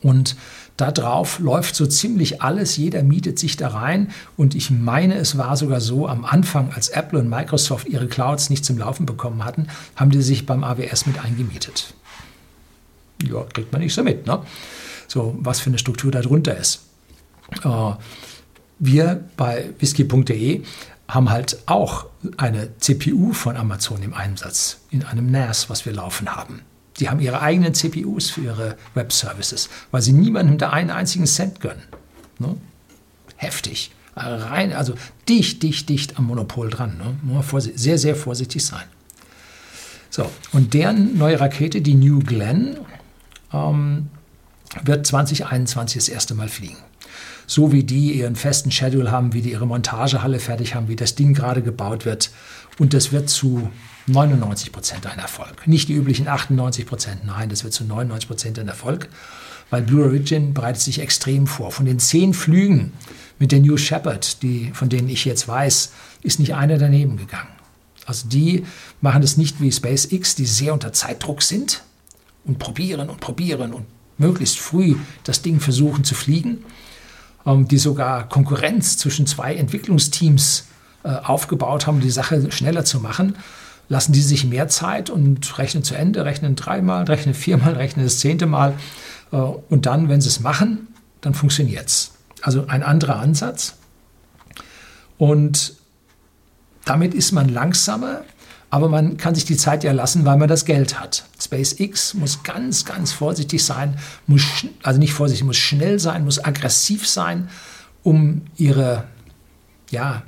[0.00, 0.36] Und
[0.76, 4.10] darauf läuft so ziemlich alles, jeder mietet sich da rein.
[4.36, 8.48] Und ich meine, es war sogar so, am Anfang, als Apple und Microsoft ihre Clouds
[8.48, 11.94] nicht zum Laufen bekommen hatten, haben die sich beim AWS mit eingemietet.
[13.22, 14.40] Ja, kriegt man nicht so mit, ne?
[15.08, 16.80] So, was für eine Struktur da drunter ist.
[17.62, 17.92] Äh,
[18.84, 20.62] wir bei whisky.de
[21.08, 26.34] haben halt auch eine CPU von Amazon im Einsatz, in einem NAS, was wir laufen
[26.34, 26.62] haben.
[26.98, 31.60] Die haben ihre eigenen CPUs für ihre Web-Services, weil sie niemandem da einen einzigen Cent
[31.60, 31.82] gönnen.
[32.38, 32.56] Ne?
[33.36, 33.90] Heftig.
[34.16, 34.94] Rein, also
[35.28, 36.96] dicht, dicht, dicht am Monopol dran.
[36.98, 37.42] Ne?
[37.58, 38.84] sehr, sehr vorsichtig sein.
[40.08, 42.76] So, und deren neue Rakete, die New Glenn,
[43.52, 44.08] ähm,
[44.84, 46.78] wird 2021 das erste Mal fliegen
[47.46, 51.14] so wie die ihren festen Schedule haben, wie die ihre Montagehalle fertig haben, wie das
[51.14, 52.30] Ding gerade gebaut wird.
[52.78, 53.70] Und das wird zu
[54.06, 55.66] 99 Prozent ein Erfolg.
[55.66, 59.08] Nicht die üblichen 98 Prozent, nein, das wird zu 99 Prozent ein Erfolg,
[59.70, 61.70] weil Blue Origin bereitet sich extrem vor.
[61.70, 62.92] Von den zehn Flügen
[63.38, 67.48] mit der New Shepard, die, von denen ich jetzt weiß, ist nicht einer daneben gegangen.
[68.06, 68.64] Also die
[69.00, 71.82] machen das nicht wie SpaceX, die sehr unter Zeitdruck sind
[72.44, 73.86] und probieren und probieren und
[74.18, 76.64] möglichst früh das Ding versuchen zu fliegen,
[77.46, 80.66] die sogar Konkurrenz zwischen zwei Entwicklungsteams
[81.02, 83.36] äh, aufgebaut haben, die Sache schneller zu machen,
[83.88, 88.18] lassen die sich mehr Zeit und rechnen zu Ende, rechnen dreimal, rechnen viermal, rechnen das
[88.18, 88.74] zehnte Mal.
[89.30, 90.88] Äh, und dann, wenn sie es machen,
[91.20, 92.12] dann funktioniert es.
[92.40, 93.76] Also ein anderer Ansatz.
[95.18, 95.74] Und
[96.84, 98.22] damit ist man langsamer,
[98.74, 101.26] aber man kann sich die Zeit ja lassen, weil man das Geld hat.
[101.40, 104.42] SpaceX muss ganz, ganz vorsichtig sein, muss,
[104.82, 107.48] also nicht vorsichtig, muss schnell sein, muss aggressiv sein,
[108.02, 109.04] um ihre,
[109.92, 110.24] ja,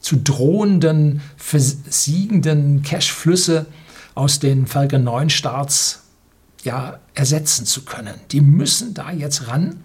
[0.00, 3.64] zu drohenden, versiegenden Cashflüsse
[4.14, 6.02] aus den Falcon 9 Starts
[6.62, 8.16] ja, ersetzen zu können.
[8.32, 9.82] Die müssen da jetzt ran.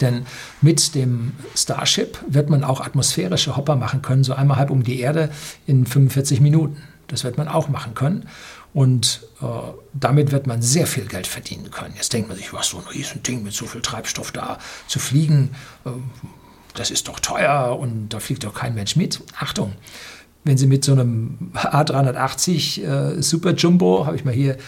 [0.00, 0.26] Denn
[0.60, 5.00] mit dem Starship wird man auch atmosphärische Hopper machen können, so einmal halb um die
[5.00, 5.30] Erde
[5.66, 6.82] in 45 Minuten.
[7.08, 8.28] Das wird man auch machen können.
[8.74, 9.46] Und äh,
[9.94, 11.94] damit wird man sehr viel Geld verdienen können.
[11.96, 15.50] Jetzt denkt man sich, was so ein Riesending mit so viel Treibstoff da zu fliegen,
[15.86, 15.90] äh,
[16.74, 19.22] das ist doch teuer und da fliegt doch kein Mensch mit.
[19.38, 19.72] Achtung,
[20.44, 22.82] wenn Sie mit so einem A380
[23.18, 24.58] äh, Super Jumbo, habe ich mal hier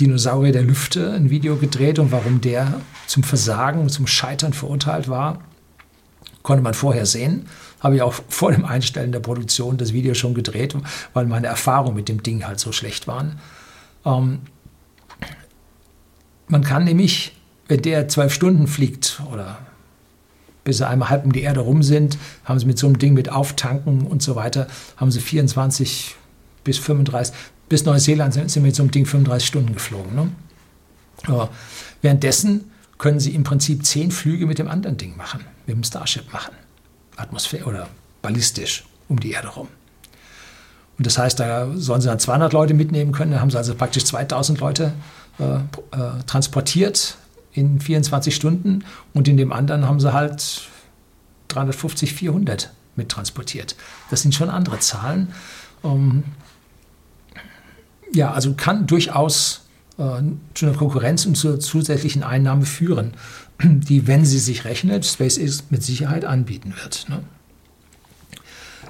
[0.00, 5.42] Dinosaurier der Lüfte ein Video gedreht und warum der zum Versagen, zum Scheitern verurteilt war,
[6.42, 7.46] konnte man vorher sehen.
[7.80, 10.74] Habe ich auch vor dem Einstellen der Produktion das Video schon gedreht,
[11.12, 13.38] weil meine Erfahrungen mit dem Ding halt so schlecht waren.
[14.04, 14.40] Ähm,
[16.48, 17.36] man kann nämlich,
[17.68, 19.58] wenn der zwölf Stunden fliegt oder
[20.64, 23.14] bis sie einmal halb um die Erde rum sind, haben sie mit so einem Ding
[23.14, 26.14] mit Auftanken und so weiter, haben sie 24
[26.62, 27.34] bis 35,
[27.72, 30.14] bis Neuseeland sind, sind wir mit so einem Ding 35 Stunden geflogen.
[30.14, 30.28] Ne?
[31.26, 31.48] Aber
[32.02, 36.30] währenddessen können sie im Prinzip zehn Flüge mit dem anderen Ding machen, mit dem Starship
[36.34, 36.52] machen.
[37.16, 37.88] Atmosphäre oder
[38.20, 39.68] ballistisch um die Erde rum.
[40.98, 43.30] Und das heißt, da sollen sie dann 200 Leute mitnehmen können.
[43.30, 44.92] Dann haben sie also praktisch 2000 Leute
[45.38, 47.16] äh, äh, transportiert
[47.54, 48.84] in 24 Stunden.
[49.14, 50.68] Und in dem anderen haben sie halt
[51.48, 53.76] 350, 400 mittransportiert.
[54.10, 55.32] Das sind schon andere Zahlen.
[55.82, 56.24] Ähm,
[58.14, 59.62] ja, also kann durchaus
[59.98, 60.22] äh,
[60.54, 63.14] zu einer Konkurrenz und zur zusätzlichen Einnahme führen,
[63.62, 67.06] die, wenn sie sich rechnet, SpaceX mit Sicherheit anbieten wird.
[67.08, 67.22] Ne?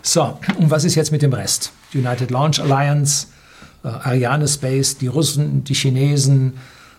[0.02, 1.72] So, und was ist jetzt mit dem Rest?
[1.94, 3.28] United Launch Alliance,
[3.84, 6.54] äh, Ariane Space, die Russen, die Chinesen,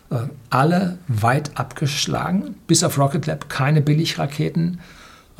[0.10, 4.80] äh, alle weit abgeschlagen, bis auf Rocket Lab keine Billigraketen,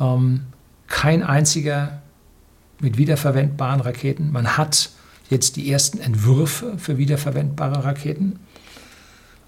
[0.00, 0.40] ähm,
[0.86, 2.02] kein einziger
[2.80, 4.32] mit wiederverwendbaren Raketen.
[4.32, 4.90] Man hat
[5.30, 8.38] jetzt die ersten Entwürfe für wiederverwendbare Raketen.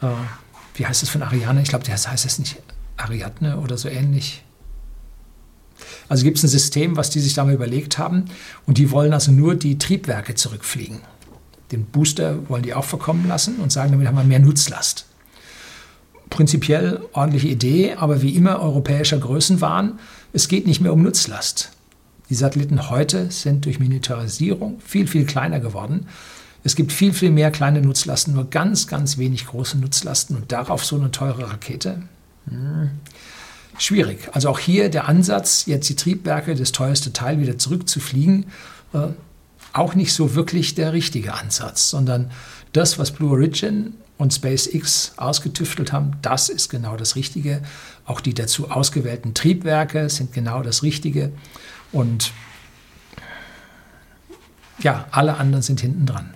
[0.02, 0.06] Äh,
[0.74, 1.62] wie heißt es von Ariane?
[1.62, 2.56] Ich glaube, das heißt es nicht
[2.96, 4.42] Ariadne oder so ähnlich.
[6.08, 8.26] Also gibt es ein System, was die sich da mal überlegt haben
[8.66, 11.00] und die wollen also nur die Triebwerke zurückfliegen.
[11.72, 15.06] Den Booster wollen die auch verkommen lassen und sagen, damit haben wir mehr Nutzlast.
[16.30, 19.98] Prinzipiell ordentliche Idee, aber wie immer europäischer Größenwahn,
[20.32, 21.75] es geht nicht mehr um Nutzlast.
[22.28, 26.08] Die Satelliten heute sind durch Miniaturisierung viel, viel kleiner geworden.
[26.64, 30.84] Es gibt viel, viel mehr kleine Nutzlasten, nur ganz, ganz wenig große Nutzlasten und darauf
[30.84, 32.02] so eine teure Rakete.
[32.48, 32.90] Hm.
[33.78, 34.28] Schwierig.
[34.32, 38.46] Also auch hier der Ansatz, jetzt die Triebwerke, das teuerste Teil wieder zurückzufliegen,
[38.94, 39.08] äh,
[39.72, 42.30] auch nicht so wirklich der richtige Ansatz, sondern
[42.72, 47.60] das, was Blue Origin und SpaceX ausgetüftelt haben, das ist genau das Richtige.
[48.06, 51.32] Auch die dazu ausgewählten Triebwerke sind genau das Richtige.
[51.92, 52.32] Und
[54.78, 56.34] ja, alle anderen sind hinten dran.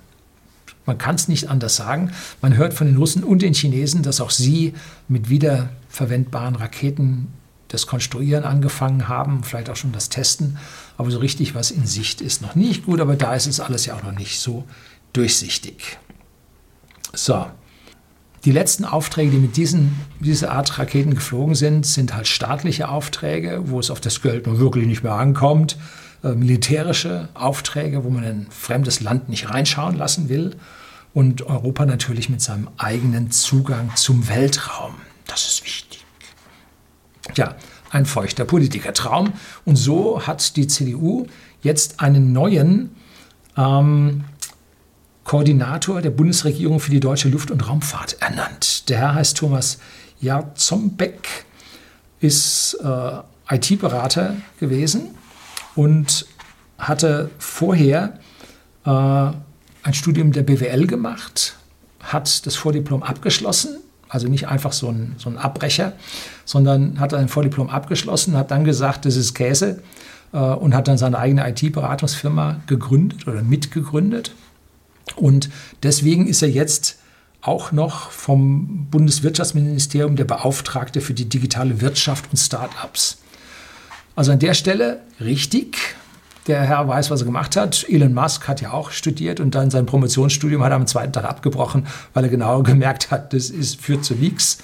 [0.86, 2.12] Man kann es nicht anders sagen.
[2.40, 4.74] Man hört von den Russen und den Chinesen, dass auch sie
[5.08, 7.28] mit wiederverwendbaren Raketen
[7.68, 10.58] das Konstruieren angefangen haben, vielleicht auch schon das Testen.
[10.96, 13.86] Aber so richtig was in Sicht ist noch nicht gut, aber da ist es alles
[13.86, 14.64] ja auch noch nicht so
[15.12, 15.98] durchsichtig.
[17.12, 17.46] So,
[18.44, 23.62] die letzten Aufträge, die mit diesen, dieser Art Raketen geflogen sind, sind halt staatliche Aufträge,
[23.66, 25.76] wo es auf das Geld nur wirklich nicht mehr ankommt.
[26.22, 30.57] Äh, militärische Aufträge, wo man ein fremdes Land nicht reinschauen lassen will.
[31.12, 34.94] Und Europa natürlich mit seinem eigenen Zugang zum Weltraum.
[35.26, 36.05] Das ist wichtig.
[37.37, 37.57] Ja,
[37.90, 39.33] ein feuchter Politikertraum.
[39.64, 41.26] Und so hat die CDU
[41.62, 42.90] jetzt einen neuen
[43.57, 44.24] ähm,
[45.30, 48.88] Koordinator der Bundesregierung für die deutsche Luft- und Raumfahrt ernannt.
[48.88, 49.78] Der Herr heißt Thomas
[50.20, 51.44] Jarzombeck,
[52.18, 55.10] ist äh, IT-Berater gewesen
[55.76, 56.26] und
[56.78, 58.18] hatte vorher
[58.84, 61.54] äh, ein Studium der BWL gemacht,
[62.00, 63.76] hat das Vordiplom abgeschlossen,
[64.08, 65.92] also nicht einfach so ein, so ein Abbrecher,
[66.44, 69.80] sondern hat ein Vordiplom abgeschlossen, hat dann gesagt, das ist Käse
[70.32, 74.32] äh, und hat dann seine eigene IT-Beratungsfirma gegründet oder mitgegründet
[75.16, 75.51] und
[75.83, 76.96] deswegen ist er jetzt
[77.42, 83.18] auch noch vom Bundeswirtschaftsministerium der Beauftragte für die digitale Wirtschaft und Start-ups.
[84.14, 85.79] Also an der Stelle richtig.
[86.46, 87.87] Der Herr weiß, was er gemacht hat.
[87.88, 91.25] Elon Musk hat ja auch studiert und dann sein Promotionsstudium hat er am zweiten Tag
[91.25, 94.59] abgebrochen, weil er genau gemerkt hat, das ist, führt zu nichts.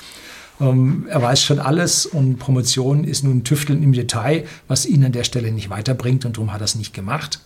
[0.60, 5.12] Ähm, er weiß schon alles und Promotion ist nun Tüfteln im Detail, was ihn an
[5.12, 7.40] der Stelle nicht weiterbringt und darum hat er es nicht gemacht.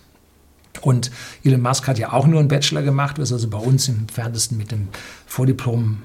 [0.82, 1.10] Und
[1.44, 4.56] Elon Musk hat ja auch nur einen Bachelor gemacht, was also bei uns im Fernsten
[4.56, 4.88] mit dem
[5.26, 5.98] Vordiplom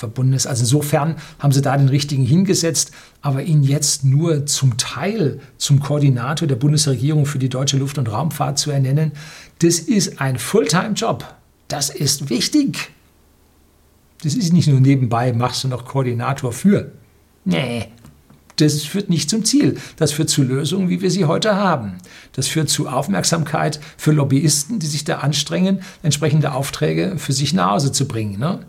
[0.00, 0.46] verbunden ist.
[0.46, 2.90] Also insofern haben sie da den richtigen hingesetzt,
[3.22, 8.10] aber ihn jetzt nur zum Teil zum Koordinator der Bundesregierung für die deutsche Luft- und
[8.10, 9.12] Raumfahrt zu ernennen,
[9.60, 11.24] das ist ein Fulltime-Job.
[11.68, 12.90] Das ist wichtig.
[14.22, 16.92] Das ist nicht nur nebenbei, machst du noch Koordinator für.
[17.44, 17.88] Nee,
[18.60, 19.78] das führt nicht zum Ziel.
[19.96, 21.98] Das führt zu Lösungen, wie wir sie heute haben.
[22.32, 27.72] Das führt zu Aufmerksamkeit für Lobbyisten, die sich da anstrengen, entsprechende Aufträge für sich nach
[27.72, 28.38] Hause zu bringen.
[28.38, 28.66] Ne?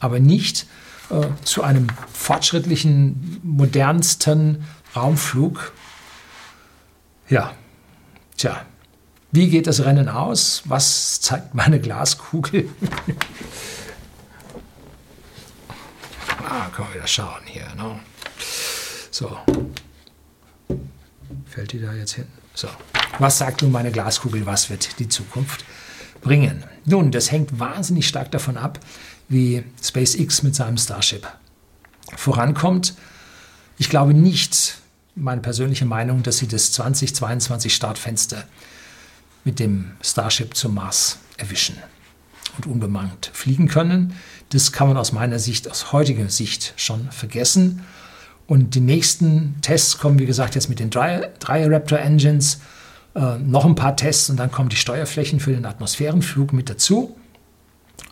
[0.00, 0.66] Aber nicht
[1.10, 5.72] äh, zu einem fortschrittlichen, modernsten Raumflug.
[7.28, 7.52] Ja,
[8.36, 8.64] tja,
[9.30, 10.62] wie geht das Rennen aus?
[10.66, 12.68] Was zeigt meine Glaskugel?
[16.48, 17.66] ah, können wir wieder schauen hier.
[17.76, 17.98] Ne?
[19.12, 19.36] So.
[21.46, 22.26] Fällt die da jetzt hin?
[22.54, 22.68] So.
[23.18, 24.46] Was sagt nun meine Glaskugel?
[24.46, 25.64] Was wird die Zukunft
[26.22, 26.64] bringen?
[26.86, 28.80] Nun, das hängt wahnsinnig stark davon ab,
[29.28, 31.28] wie SpaceX mit seinem Starship
[32.16, 32.94] vorankommt.
[33.76, 34.78] Ich glaube nicht,
[35.14, 38.44] meine persönliche Meinung, dass sie das 2022 Startfenster
[39.44, 41.76] mit dem Starship zum Mars erwischen
[42.56, 44.16] und unbemannt fliegen können.
[44.48, 47.84] Das kann man aus meiner Sicht, aus heutiger Sicht schon vergessen.
[48.52, 52.60] Und die nächsten Tests kommen, wie gesagt, jetzt mit den drei, drei Raptor Engines.
[53.14, 57.16] Äh, noch ein paar Tests und dann kommen die Steuerflächen für den Atmosphärenflug mit dazu.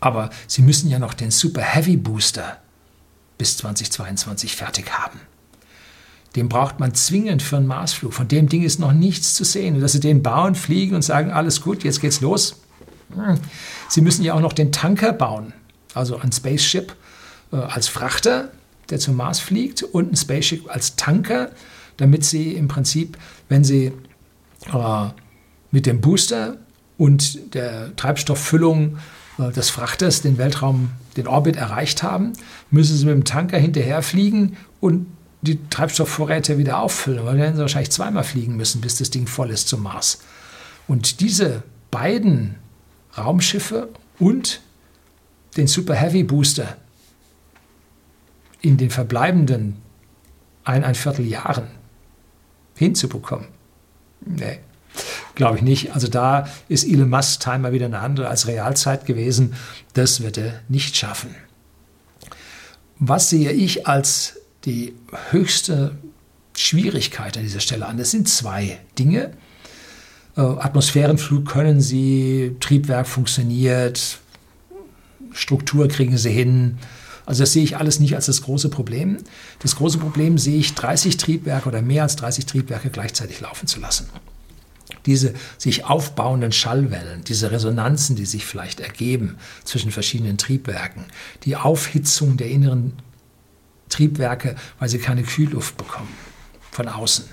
[0.00, 2.56] Aber sie müssen ja noch den Super Heavy Booster
[3.36, 5.20] bis 2022 fertig haben.
[6.36, 8.14] Den braucht man zwingend für einen Marsflug.
[8.14, 9.74] Von dem Ding ist noch nichts zu sehen.
[9.74, 12.62] Und dass sie den bauen, fliegen und sagen, alles gut, jetzt geht's los.
[13.14, 13.38] Hm.
[13.90, 15.52] Sie müssen ja auch noch den Tanker bauen,
[15.92, 16.96] also ein Spaceship
[17.52, 18.48] äh, als Frachter
[18.90, 21.50] der zum Mars fliegt, und ein Spaceship als Tanker,
[21.96, 23.16] damit sie im Prinzip,
[23.48, 23.92] wenn sie
[24.72, 25.06] äh,
[25.70, 26.56] mit dem Booster
[26.98, 28.98] und der Treibstofffüllung
[29.38, 32.32] äh, des Frachters den Weltraum, den Orbit erreicht haben,
[32.70, 35.06] müssen sie mit dem Tanker hinterherfliegen und
[35.42, 37.24] die Treibstoffvorräte wieder auffüllen.
[37.24, 40.20] Weil dann werden sie wahrscheinlich zweimal fliegen müssen, bis das Ding voll ist zum Mars.
[40.86, 42.56] Und diese beiden
[43.16, 44.60] Raumschiffe und
[45.56, 46.76] den Super Heavy Booster
[48.60, 49.76] in den verbleibenden
[50.64, 51.68] eineinviertel Jahren
[52.76, 53.48] hinzubekommen?
[54.24, 54.58] Nee,
[55.34, 55.94] glaube ich nicht.
[55.94, 59.54] Also da ist Elon Musk Time mal wieder eine andere als Realzeit gewesen.
[59.94, 61.34] Das wird er nicht schaffen.
[62.98, 64.94] Was sehe ich als die
[65.30, 65.96] höchste
[66.54, 67.96] Schwierigkeit an dieser Stelle an?
[67.96, 69.32] Das sind zwei Dinge.
[70.36, 74.20] Äh, Atmosphärenflug können Sie, Triebwerk funktioniert,
[75.32, 76.78] Struktur kriegen sie hin.
[77.30, 79.18] Also das sehe ich alles nicht als das große Problem.
[79.60, 83.78] Das große Problem sehe ich, 30 Triebwerke oder mehr als 30 Triebwerke gleichzeitig laufen zu
[83.78, 84.08] lassen.
[85.06, 91.04] Diese sich aufbauenden Schallwellen, diese Resonanzen, die sich vielleicht ergeben zwischen verschiedenen Triebwerken,
[91.44, 92.94] die Aufhitzung der inneren
[93.90, 96.12] Triebwerke, weil sie keine Kühlluft bekommen
[96.72, 97.26] von außen.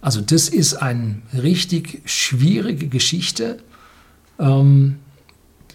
[0.00, 3.58] Also das ist eine richtig schwierige Geschichte,
[4.38, 5.00] ähm,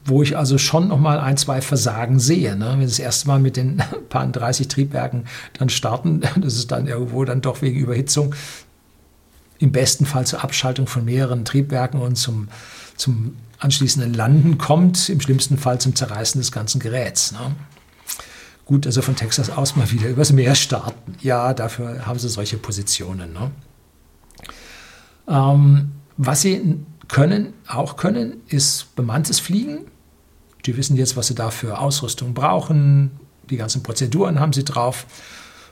[0.06, 2.56] wo ich also schon noch mal ein, zwei Versagen sehe.
[2.56, 2.70] Ne?
[2.72, 5.26] Wenn wir das erste Mal mit den paar 30 Triebwerken
[5.58, 8.36] dann starten, das ist dann irgendwo dann doch wegen Überhitzung
[9.60, 12.48] im besten Fall zur Abschaltung von mehreren Triebwerken und zum,
[12.98, 17.32] zum anschließenden Landen kommt, im schlimmsten Fall zum Zerreißen des ganzen Geräts.
[17.32, 17.56] Ne?
[18.66, 21.16] Gut, also von Texas aus mal wieder übers Meer starten.
[21.22, 23.34] Ja, dafür haben sie solche Positionen.
[23.34, 23.52] Ne?
[25.28, 26.80] Ähm, was sie
[27.12, 29.80] können, auch können, ist bemanntes Fliegen.
[30.66, 33.12] Die wissen jetzt, was sie da für Ausrüstung brauchen.
[33.50, 35.06] Die ganzen Prozeduren haben sie drauf.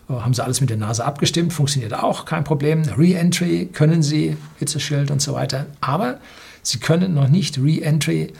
[0.09, 2.83] Äh, haben sie alles mit der Nase abgestimmt, funktioniert auch, kein Problem.
[2.83, 5.67] Re-Entry können sie, Hitzeschild und so weiter.
[5.79, 6.19] Aber
[6.61, 8.33] sie können noch nicht Re-Entry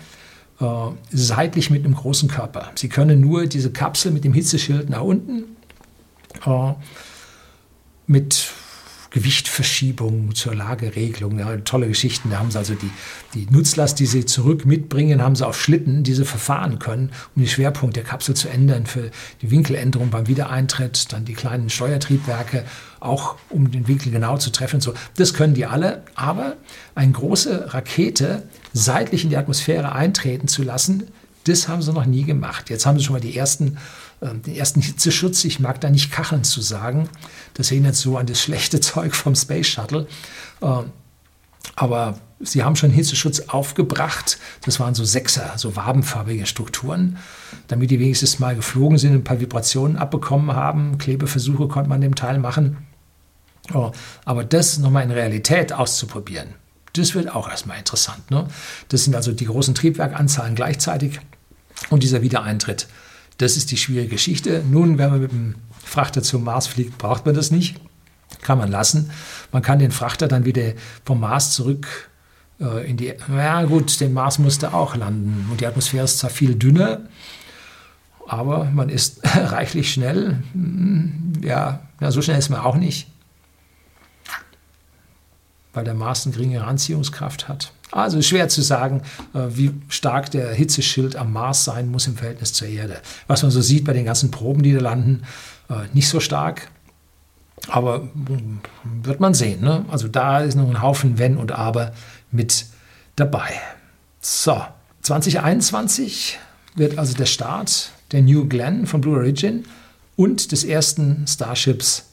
[0.60, 0.66] äh,
[1.12, 2.72] seitlich mit einem großen Körper.
[2.76, 5.44] Sie können nur diese Kapsel mit dem Hitzeschild nach unten
[6.46, 6.74] äh,
[8.08, 8.52] mit
[9.12, 11.40] Gewichtverschiebung zur Lageregelung.
[11.40, 12.30] Ja, tolle Geschichten.
[12.30, 12.90] Da haben sie also die,
[13.34, 17.42] die Nutzlast, die sie zurück mitbringen, haben sie auf Schlitten, die sie verfahren können, um
[17.42, 19.10] den Schwerpunkt der Kapsel zu ändern für
[19.42, 22.66] die Winkeländerung beim Wiedereintritt, dann die kleinen Steuertriebwerke,
[23.00, 24.82] auch um den Winkel genau zu treffen.
[24.82, 26.58] So, das können die alle, aber
[26.96, 28.44] eine große Rakete
[28.74, 31.08] seitlich in die Atmosphäre eintreten zu lassen,
[31.46, 32.70] das haben sie noch nie gemacht.
[32.70, 33.78] Jetzt haben sie schon mal die ersten
[34.22, 37.10] den ersten Hitzeschutz, ich mag da nicht Kacheln zu sagen,
[37.54, 40.08] das erinnert so an das schlechte Zeug vom Space Shuttle.
[40.62, 40.92] Ähm,
[41.76, 44.38] aber sie haben schon Hitzeschutz aufgebracht.
[44.66, 47.18] Das waren so Sechser, so wabenfarbige Strukturen,
[47.68, 50.98] damit die wenigstens mal geflogen sind, und ein paar Vibrationen abbekommen haben.
[50.98, 52.78] Klebeversuche konnte man an dem Teil machen.
[53.74, 53.92] Oh,
[54.26, 56.56] aber das nochmal in Realität auszuprobieren,
[56.94, 58.32] das wird auch erstmal interessant.
[58.32, 58.48] Ne?
[58.88, 61.20] Das sind also die großen Triebwerkanzahlen gleichzeitig
[61.90, 62.88] und dieser Wiedereintritt
[63.40, 64.64] das ist die schwierige Geschichte.
[64.70, 67.78] Nun, wenn man mit dem Frachter zum Mars fliegt, braucht man das nicht.
[68.42, 69.10] Kann man lassen.
[69.52, 70.74] Man kann den Frachter dann wieder
[71.06, 72.10] vom Mars zurück
[72.60, 73.14] äh, in die.
[73.30, 75.48] Ja, gut, den Mars musste auch landen.
[75.50, 77.02] Und die Atmosphäre ist zwar viel dünner,
[78.28, 80.44] aber man ist reichlich schnell.
[80.52, 83.08] Hm, ja, ja, so schnell ist man auch nicht.
[85.74, 87.72] Weil der Mars eine geringere Anziehungskraft hat.
[87.92, 89.02] Also schwer zu sagen,
[89.34, 93.02] äh, wie stark der Hitzeschild am Mars sein muss im Verhältnis zur Erde.
[93.28, 95.24] Was man so sieht bei den ganzen Proben, die da landen,
[95.70, 96.70] äh, nicht so stark.
[97.68, 98.60] Aber hm,
[99.04, 99.62] wird man sehen.
[99.62, 99.86] Ne?
[99.90, 101.94] Also da ist noch ein Haufen Wenn und Aber
[102.32, 102.66] mit
[103.16, 103.54] dabei.
[104.22, 104.62] So,
[105.02, 106.38] 2021
[106.76, 109.66] wird also der Start der New Glenn von Blue Origin
[110.16, 112.06] und des ersten Starships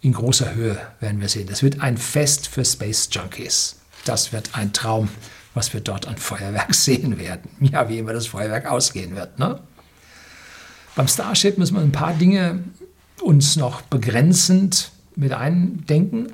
[0.00, 1.48] in großer Höhe werden wir sehen.
[1.48, 3.76] Das wird ein Fest für Space Junkies.
[4.06, 5.08] Das wird ein Traum,
[5.52, 7.50] was wir dort an Feuerwerk sehen werden.
[7.60, 9.38] Ja, wie immer das Feuerwerk ausgehen wird.
[9.38, 9.60] Ne?
[10.94, 12.64] Beim Starship müssen wir ein paar Dinge
[13.20, 16.32] uns noch begrenzend mit eindenken.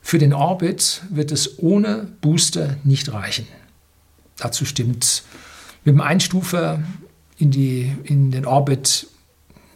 [0.00, 3.46] Für den Orbit wird es ohne Booster nicht reichen.
[4.36, 5.24] Dazu stimmt
[5.84, 6.82] mit dem Einstufer
[7.38, 9.08] in, die, in den Orbit,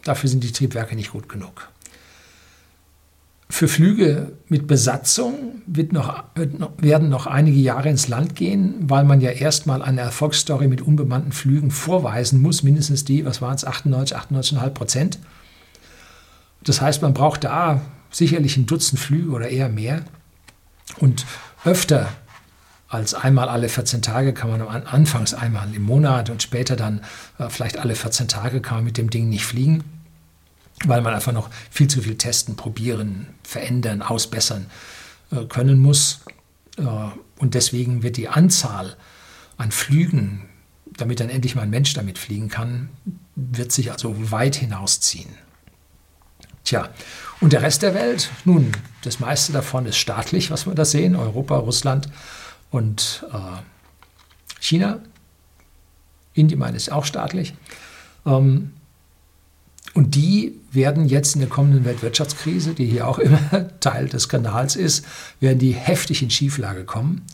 [0.03, 1.70] dafür sind die Triebwerke nicht gut genug.
[3.51, 6.23] Für Flüge mit Besatzung noch,
[6.77, 11.33] werden noch einige Jahre ins Land gehen, weil man ja erstmal eine Erfolgsstory mit unbemannten
[11.33, 15.19] Flügen vorweisen muss, mindestens die, was waren es, 98, 98,5 Prozent.
[16.63, 20.05] Das heißt, man braucht da sicherlich ein Dutzend Flüge oder eher mehr.
[20.99, 21.25] Und
[21.65, 22.07] öfter
[22.87, 27.01] als einmal alle 14 Tage kann man anfangs einmal im Monat und später dann
[27.37, 29.83] äh, vielleicht alle 14 Tage kann man mit dem Ding nicht fliegen
[30.85, 34.67] weil man einfach noch viel zu viel testen, probieren, verändern, ausbessern
[35.31, 36.21] äh, können muss.
[36.77, 36.83] Äh,
[37.39, 38.95] und deswegen wird die Anzahl
[39.57, 40.49] an Flügen,
[40.85, 42.89] damit dann endlich mal ein Mensch damit fliegen kann,
[43.35, 45.29] wird sich also weit hinausziehen.
[46.63, 46.89] Tja,
[47.39, 48.29] und der Rest der Welt?
[48.45, 48.71] Nun,
[49.03, 51.15] das meiste davon ist staatlich, was wir da sehen.
[51.15, 52.07] Europa, Russland
[52.69, 53.61] und äh,
[54.59, 54.99] China.
[56.33, 57.53] Indien ist auch staatlich.
[58.25, 58.73] Ähm,
[59.93, 63.39] und die werden jetzt in der kommenden Weltwirtschaftskrise, die hier auch immer
[63.79, 65.05] Teil des Kanals ist,
[65.39, 67.25] werden die heftig in Schieflage kommen.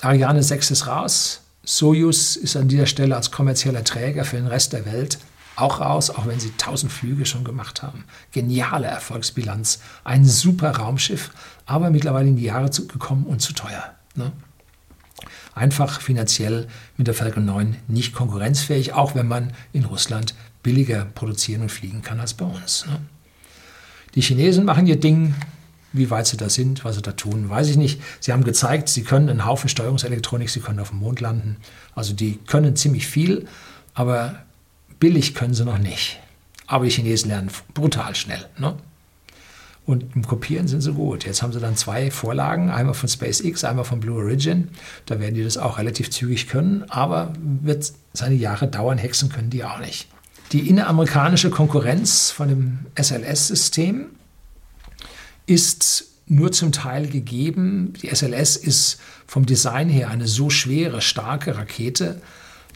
[0.00, 1.42] Ariane 6 ist raus.
[1.64, 5.18] Soyuz ist an dieser Stelle als kommerzieller Träger für den Rest der Welt
[5.56, 8.04] auch raus, auch wenn sie 1000 Flüge schon gemacht haben.
[8.30, 9.80] Geniale Erfolgsbilanz.
[10.04, 11.30] Ein super Raumschiff,
[11.66, 13.92] aber mittlerweile in die Jahre gekommen und zu teuer.
[14.14, 14.32] Ne?
[15.58, 21.62] einfach finanziell mit der Falcon 9 nicht konkurrenzfähig, auch wenn man in Russland billiger produzieren
[21.62, 22.86] und fliegen kann als bei uns.
[22.86, 23.00] Ne?
[24.14, 25.34] Die Chinesen machen ihr Ding.
[25.92, 28.00] Wie weit sie da sind, was sie da tun, weiß ich nicht.
[28.20, 31.56] Sie haben gezeigt, sie können einen Haufen Steuerungselektronik, sie können auf dem Mond landen.
[31.94, 33.46] Also die können ziemlich viel,
[33.94, 34.42] aber
[35.00, 36.20] billig können sie noch nicht.
[36.66, 38.44] Aber die Chinesen lernen brutal schnell.
[38.58, 38.76] Ne?
[39.86, 41.24] Und im Kopieren sind sie gut.
[41.24, 44.68] Jetzt haben sie dann zwei Vorlagen, einmal von SpaceX, einmal von Blue Origin.
[45.06, 49.48] Da werden die das auch relativ zügig können, aber wird seine Jahre dauern, hexen können
[49.48, 50.06] die auch nicht.
[50.52, 54.06] Die inneramerikanische Konkurrenz von dem SLS-System
[55.46, 57.92] ist nur zum Teil gegeben.
[58.02, 62.20] Die SLS ist vom Design her eine so schwere, starke Rakete,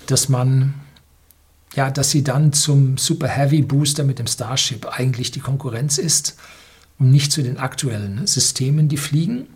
[0.06, 0.74] dass man
[1.74, 6.36] ja, dass sie dann zum Super Heavy Booster mit dem Starship eigentlich die Konkurrenz ist
[6.98, 9.46] und nicht zu den aktuellen Systemen, die fliegen.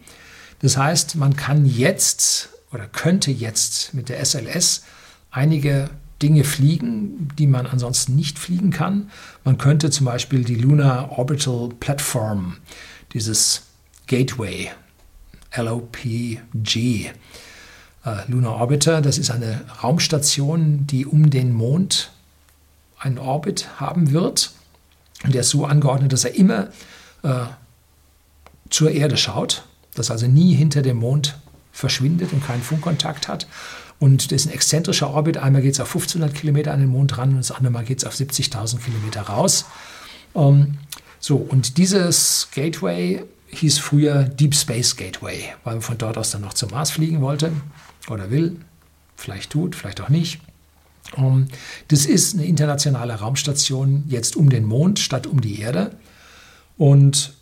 [0.61, 4.85] Das heißt, man kann jetzt oder könnte jetzt mit der SLS
[5.31, 5.91] einige
[6.23, 9.11] Dinge fliegen, die man ansonsten nicht fliegen kann.
[9.45, 12.57] Man könnte zum Beispiel die Lunar Orbital Platform,
[13.13, 13.63] dieses
[14.07, 14.71] Gateway,
[15.55, 17.11] LOPG,
[18.05, 22.13] äh, Lunar Orbiter, das ist eine Raumstation, die um den Mond
[22.99, 24.53] einen Orbit haben wird.
[25.25, 26.69] Und der ist so angeordnet, dass er immer
[27.23, 27.47] äh,
[28.71, 29.65] zur Erde schaut,
[29.95, 31.37] dass also nie hinter dem Mond
[31.73, 33.47] verschwindet und keinen Funkkontakt hat.
[33.99, 35.39] Und das ist ein exzentrischer Orbit.
[35.39, 37.99] Einmal geht es auf 1500 Kilometer an den Mond ran und das andere Mal geht
[37.99, 39.65] es auf 70.000 Kilometer raus.
[40.35, 40.79] Ähm,
[41.19, 46.43] so, und dieses Gateway hieß früher Deep Space Gateway, weil man von dort aus dann
[46.43, 47.53] noch zum Mars fliegen wollte
[48.09, 48.57] oder will.
[49.17, 50.41] Vielleicht tut, vielleicht auch nicht.
[51.17, 51.49] Ähm,
[51.89, 55.97] das ist eine internationale Raumstation jetzt um den Mond statt um die Erde.
[56.77, 57.33] Und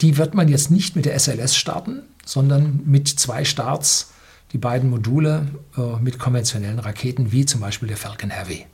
[0.00, 4.12] die wird man jetzt nicht mit der SLS starten, sondern mit zwei Starts
[4.52, 5.46] die beiden Module
[5.76, 8.66] äh, mit konventionellen Raketen, wie zum Beispiel der Falcon Heavy.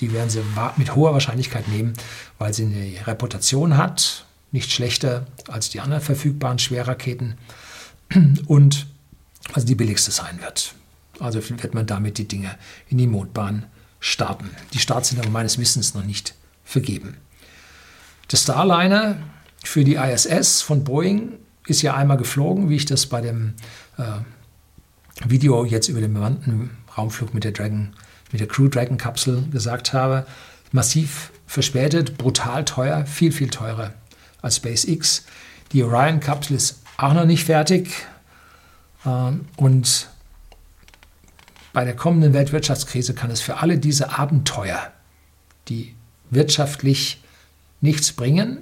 [0.00, 0.42] Die werden sie
[0.76, 1.94] mit hoher Wahrscheinlichkeit nehmen,
[2.38, 7.36] weil sie eine Reputation hat, nicht schlechter als die anderen verfügbaren Schwerraketen
[8.46, 8.86] und
[9.52, 10.74] also die billigste sein wird.
[11.18, 12.56] Also wird man damit die Dinge
[12.88, 13.66] in die Mondbahn
[14.00, 14.50] starten.
[14.74, 16.34] Die Starts sind aber meines Wissens noch nicht
[16.64, 17.16] vergeben.
[18.30, 19.16] Der Starliner
[19.64, 21.32] für die ISS von Boeing
[21.66, 23.54] ist ja einmal geflogen, wie ich das bei dem
[25.24, 27.94] Video jetzt über den bemannten Raumflug mit der Dragon,
[28.32, 30.26] mit der Crew Dragon Kapsel gesagt habe.
[30.72, 33.94] Massiv verspätet, brutal teuer, viel, viel teurer
[34.42, 35.24] als SpaceX.
[35.72, 37.90] Die Orion-Kapsel ist auch noch nicht fertig.
[39.04, 40.08] Ähm, und
[41.72, 44.92] bei der kommenden Weltwirtschaftskrise kann es für alle diese Abenteuer,
[45.68, 45.94] die
[46.30, 47.22] wirtschaftlich
[47.80, 48.58] nichts bringen,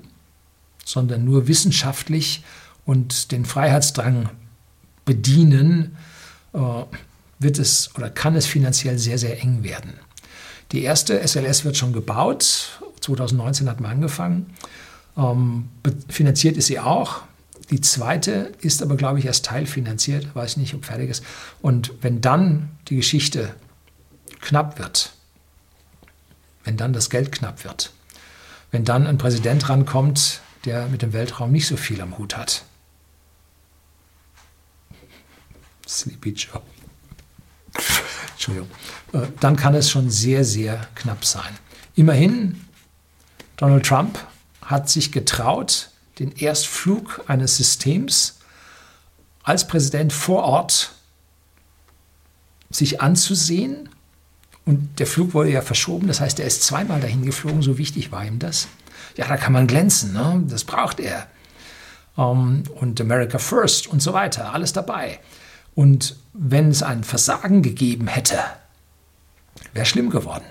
[0.85, 2.45] sondern nur wissenschaftlich
[2.85, 4.29] und den Freiheitsdrang
[5.05, 5.97] bedienen,
[6.53, 6.59] äh,
[7.39, 9.95] wird es oder kann es finanziell sehr, sehr eng werden.
[10.73, 14.55] Die erste SLS wird schon gebaut, 2019 hat man angefangen,
[15.17, 15.69] ähm,
[16.09, 17.23] finanziert ist sie auch.
[17.71, 21.25] Die zweite ist aber, glaube ich, erst teilfinanziert, weiß nicht, ob fertig ist.
[21.63, 23.55] Und wenn dann die Geschichte
[24.41, 25.13] knapp wird,
[26.65, 27.93] wenn dann das Geld knapp wird,
[28.71, 32.65] wenn dann ein Präsident rankommt, der mit dem Weltraum nicht so viel am Hut hat.
[35.99, 36.63] Sleepy Joe.
[38.33, 38.69] Entschuldigung.
[39.13, 41.59] Äh, dann kann es schon sehr, sehr knapp sein.
[41.95, 42.65] Immerhin,
[43.57, 44.19] Donald Trump
[44.63, 48.39] hat sich getraut, den Erstflug eines Systems
[49.43, 50.93] als Präsident vor Ort
[52.71, 53.89] sich anzusehen.
[54.65, 58.11] Und der Flug wurde ja verschoben, das heißt, er ist zweimal dahin geflogen, so wichtig
[58.13, 58.69] war ihm das.
[59.17, 60.43] Ja, da kann man glänzen, ne?
[60.49, 61.27] das braucht er.
[62.17, 65.21] Ähm, und America First und so weiter, alles dabei.
[65.75, 68.39] Und wenn es ein Versagen gegeben hätte,
[69.73, 70.45] wäre schlimm geworden.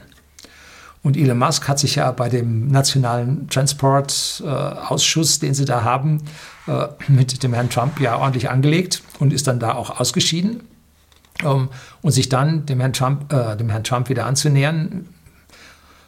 [1.01, 6.23] Und Elon Musk hat sich ja bei dem nationalen Transportausschuss, äh, den sie da haben,
[6.67, 10.63] äh, mit dem Herrn Trump ja ordentlich angelegt und ist dann da auch ausgeschieden.
[11.43, 11.67] Ähm,
[12.01, 15.07] und sich dann dem Herrn Trump, äh, dem Herrn Trump wieder anzunähern,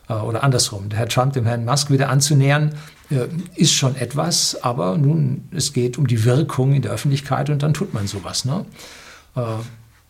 [0.07, 2.75] äh, oder andersrum, der Herr Trump dem Herrn Musk wieder anzunähern,
[3.09, 7.63] äh, ist schon etwas, aber nun, es geht um die Wirkung in der Öffentlichkeit und
[7.63, 8.45] dann tut man sowas.
[8.45, 8.65] Ne?
[9.35, 9.41] Äh,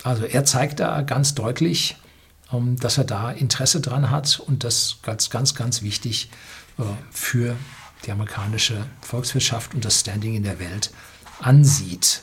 [0.03, 1.97] also er zeigt da ganz deutlich,
[2.51, 6.29] ähm, dass er da Interesse dran hat und das ganz, ganz, ganz wichtig
[6.77, 7.55] äh, für
[8.05, 10.91] die amerikanische Volkswirtschaft und das Standing in der Welt
[11.39, 12.21] ansieht.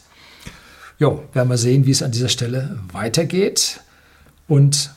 [0.98, 3.80] Jo, werden wir sehen, wie es an dieser Stelle weitergeht.
[4.46, 4.94] Und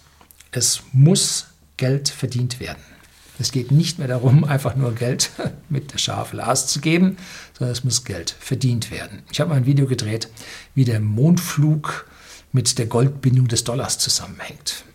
[0.51, 1.47] es muss
[1.77, 2.83] Geld verdient werden.
[3.39, 5.31] Es geht nicht mehr darum, einfach nur Geld
[5.69, 7.17] mit der Schafe auszugeben,
[7.57, 9.23] sondern es muss Geld verdient werden.
[9.31, 10.29] Ich habe mal ein Video gedreht,
[10.73, 12.07] wie der Mondflug
[12.51, 14.85] mit der Goldbindung des Dollars zusammenhängt.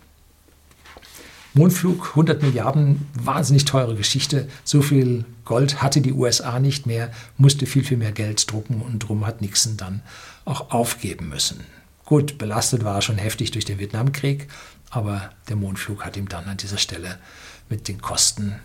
[1.53, 4.47] Mondflug, 100 Milliarden, wahnsinnig teure Geschichte.
[4.63, 9.03] So viel Gold hatte die USA nicht mehr, musste viel, viel mehr Geld drucken und
[9.03, 10.01] darum hat Nixon dann
[10.45, 11.65] auch aufgeben müssen.
[12.05, 14.47] Gut, belastet war er schon heftig durch den Vietnamkrieg,
[14.89, 17.17] aber der Mondflug hat ihm dann an dieser Stelle
[17.71, 18.55] mit den Kosten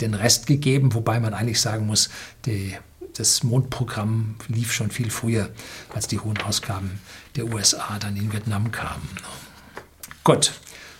[0.00, 2.10] den Rest gegeben, wobei man eigentlich sagen muss,
[2.44, 2.74] die,
[3.16, 5.50] das Mondprogramm lief schon viel früher,
[5.94, 7.00] als die hohen Ausgaben
[7.36, 9.08] der USA dann in Vietnam kamen.
[10.24, 10.52] Gut,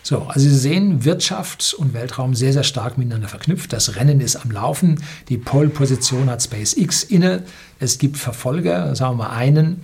[0.03, 3.73] so, also Sie sehen, Wirtschaft und Weltraum sehr, sehr stark miteinander verknüpft.
[3.73, 5.03] Das Rennen ist am Laufen.
[5.29, 7.43] Die Pole-Position hat SpaceX inne.
[7.79, 9.83] Es gibt Verfolger, sagen wir mal einen.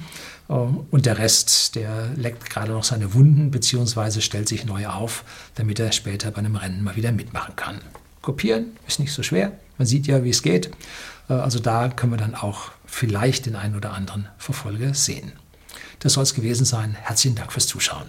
[0.48, 5.24] Äh, und der Rest, der leckt gerade noch seine Wunden beziehungsweise stellt sich neu auf,
[5.54, 7.80] damit er später bei einem Rennen mal wieder mitmachen kann.
[8.22, 9.52] Kopieren ist nicht so schwer.
[9.78, 10.70] Man sieht ja, wie es geht.
[11.28, 15.32] Äh, also da können wir dann auch vielleicht den einen oder anderen Verfolger sehen.
[16.00, 16.94] Das soll es gewesen sein.
[16.94, 18.06] Herzlichen Dank fürs Zuschauen.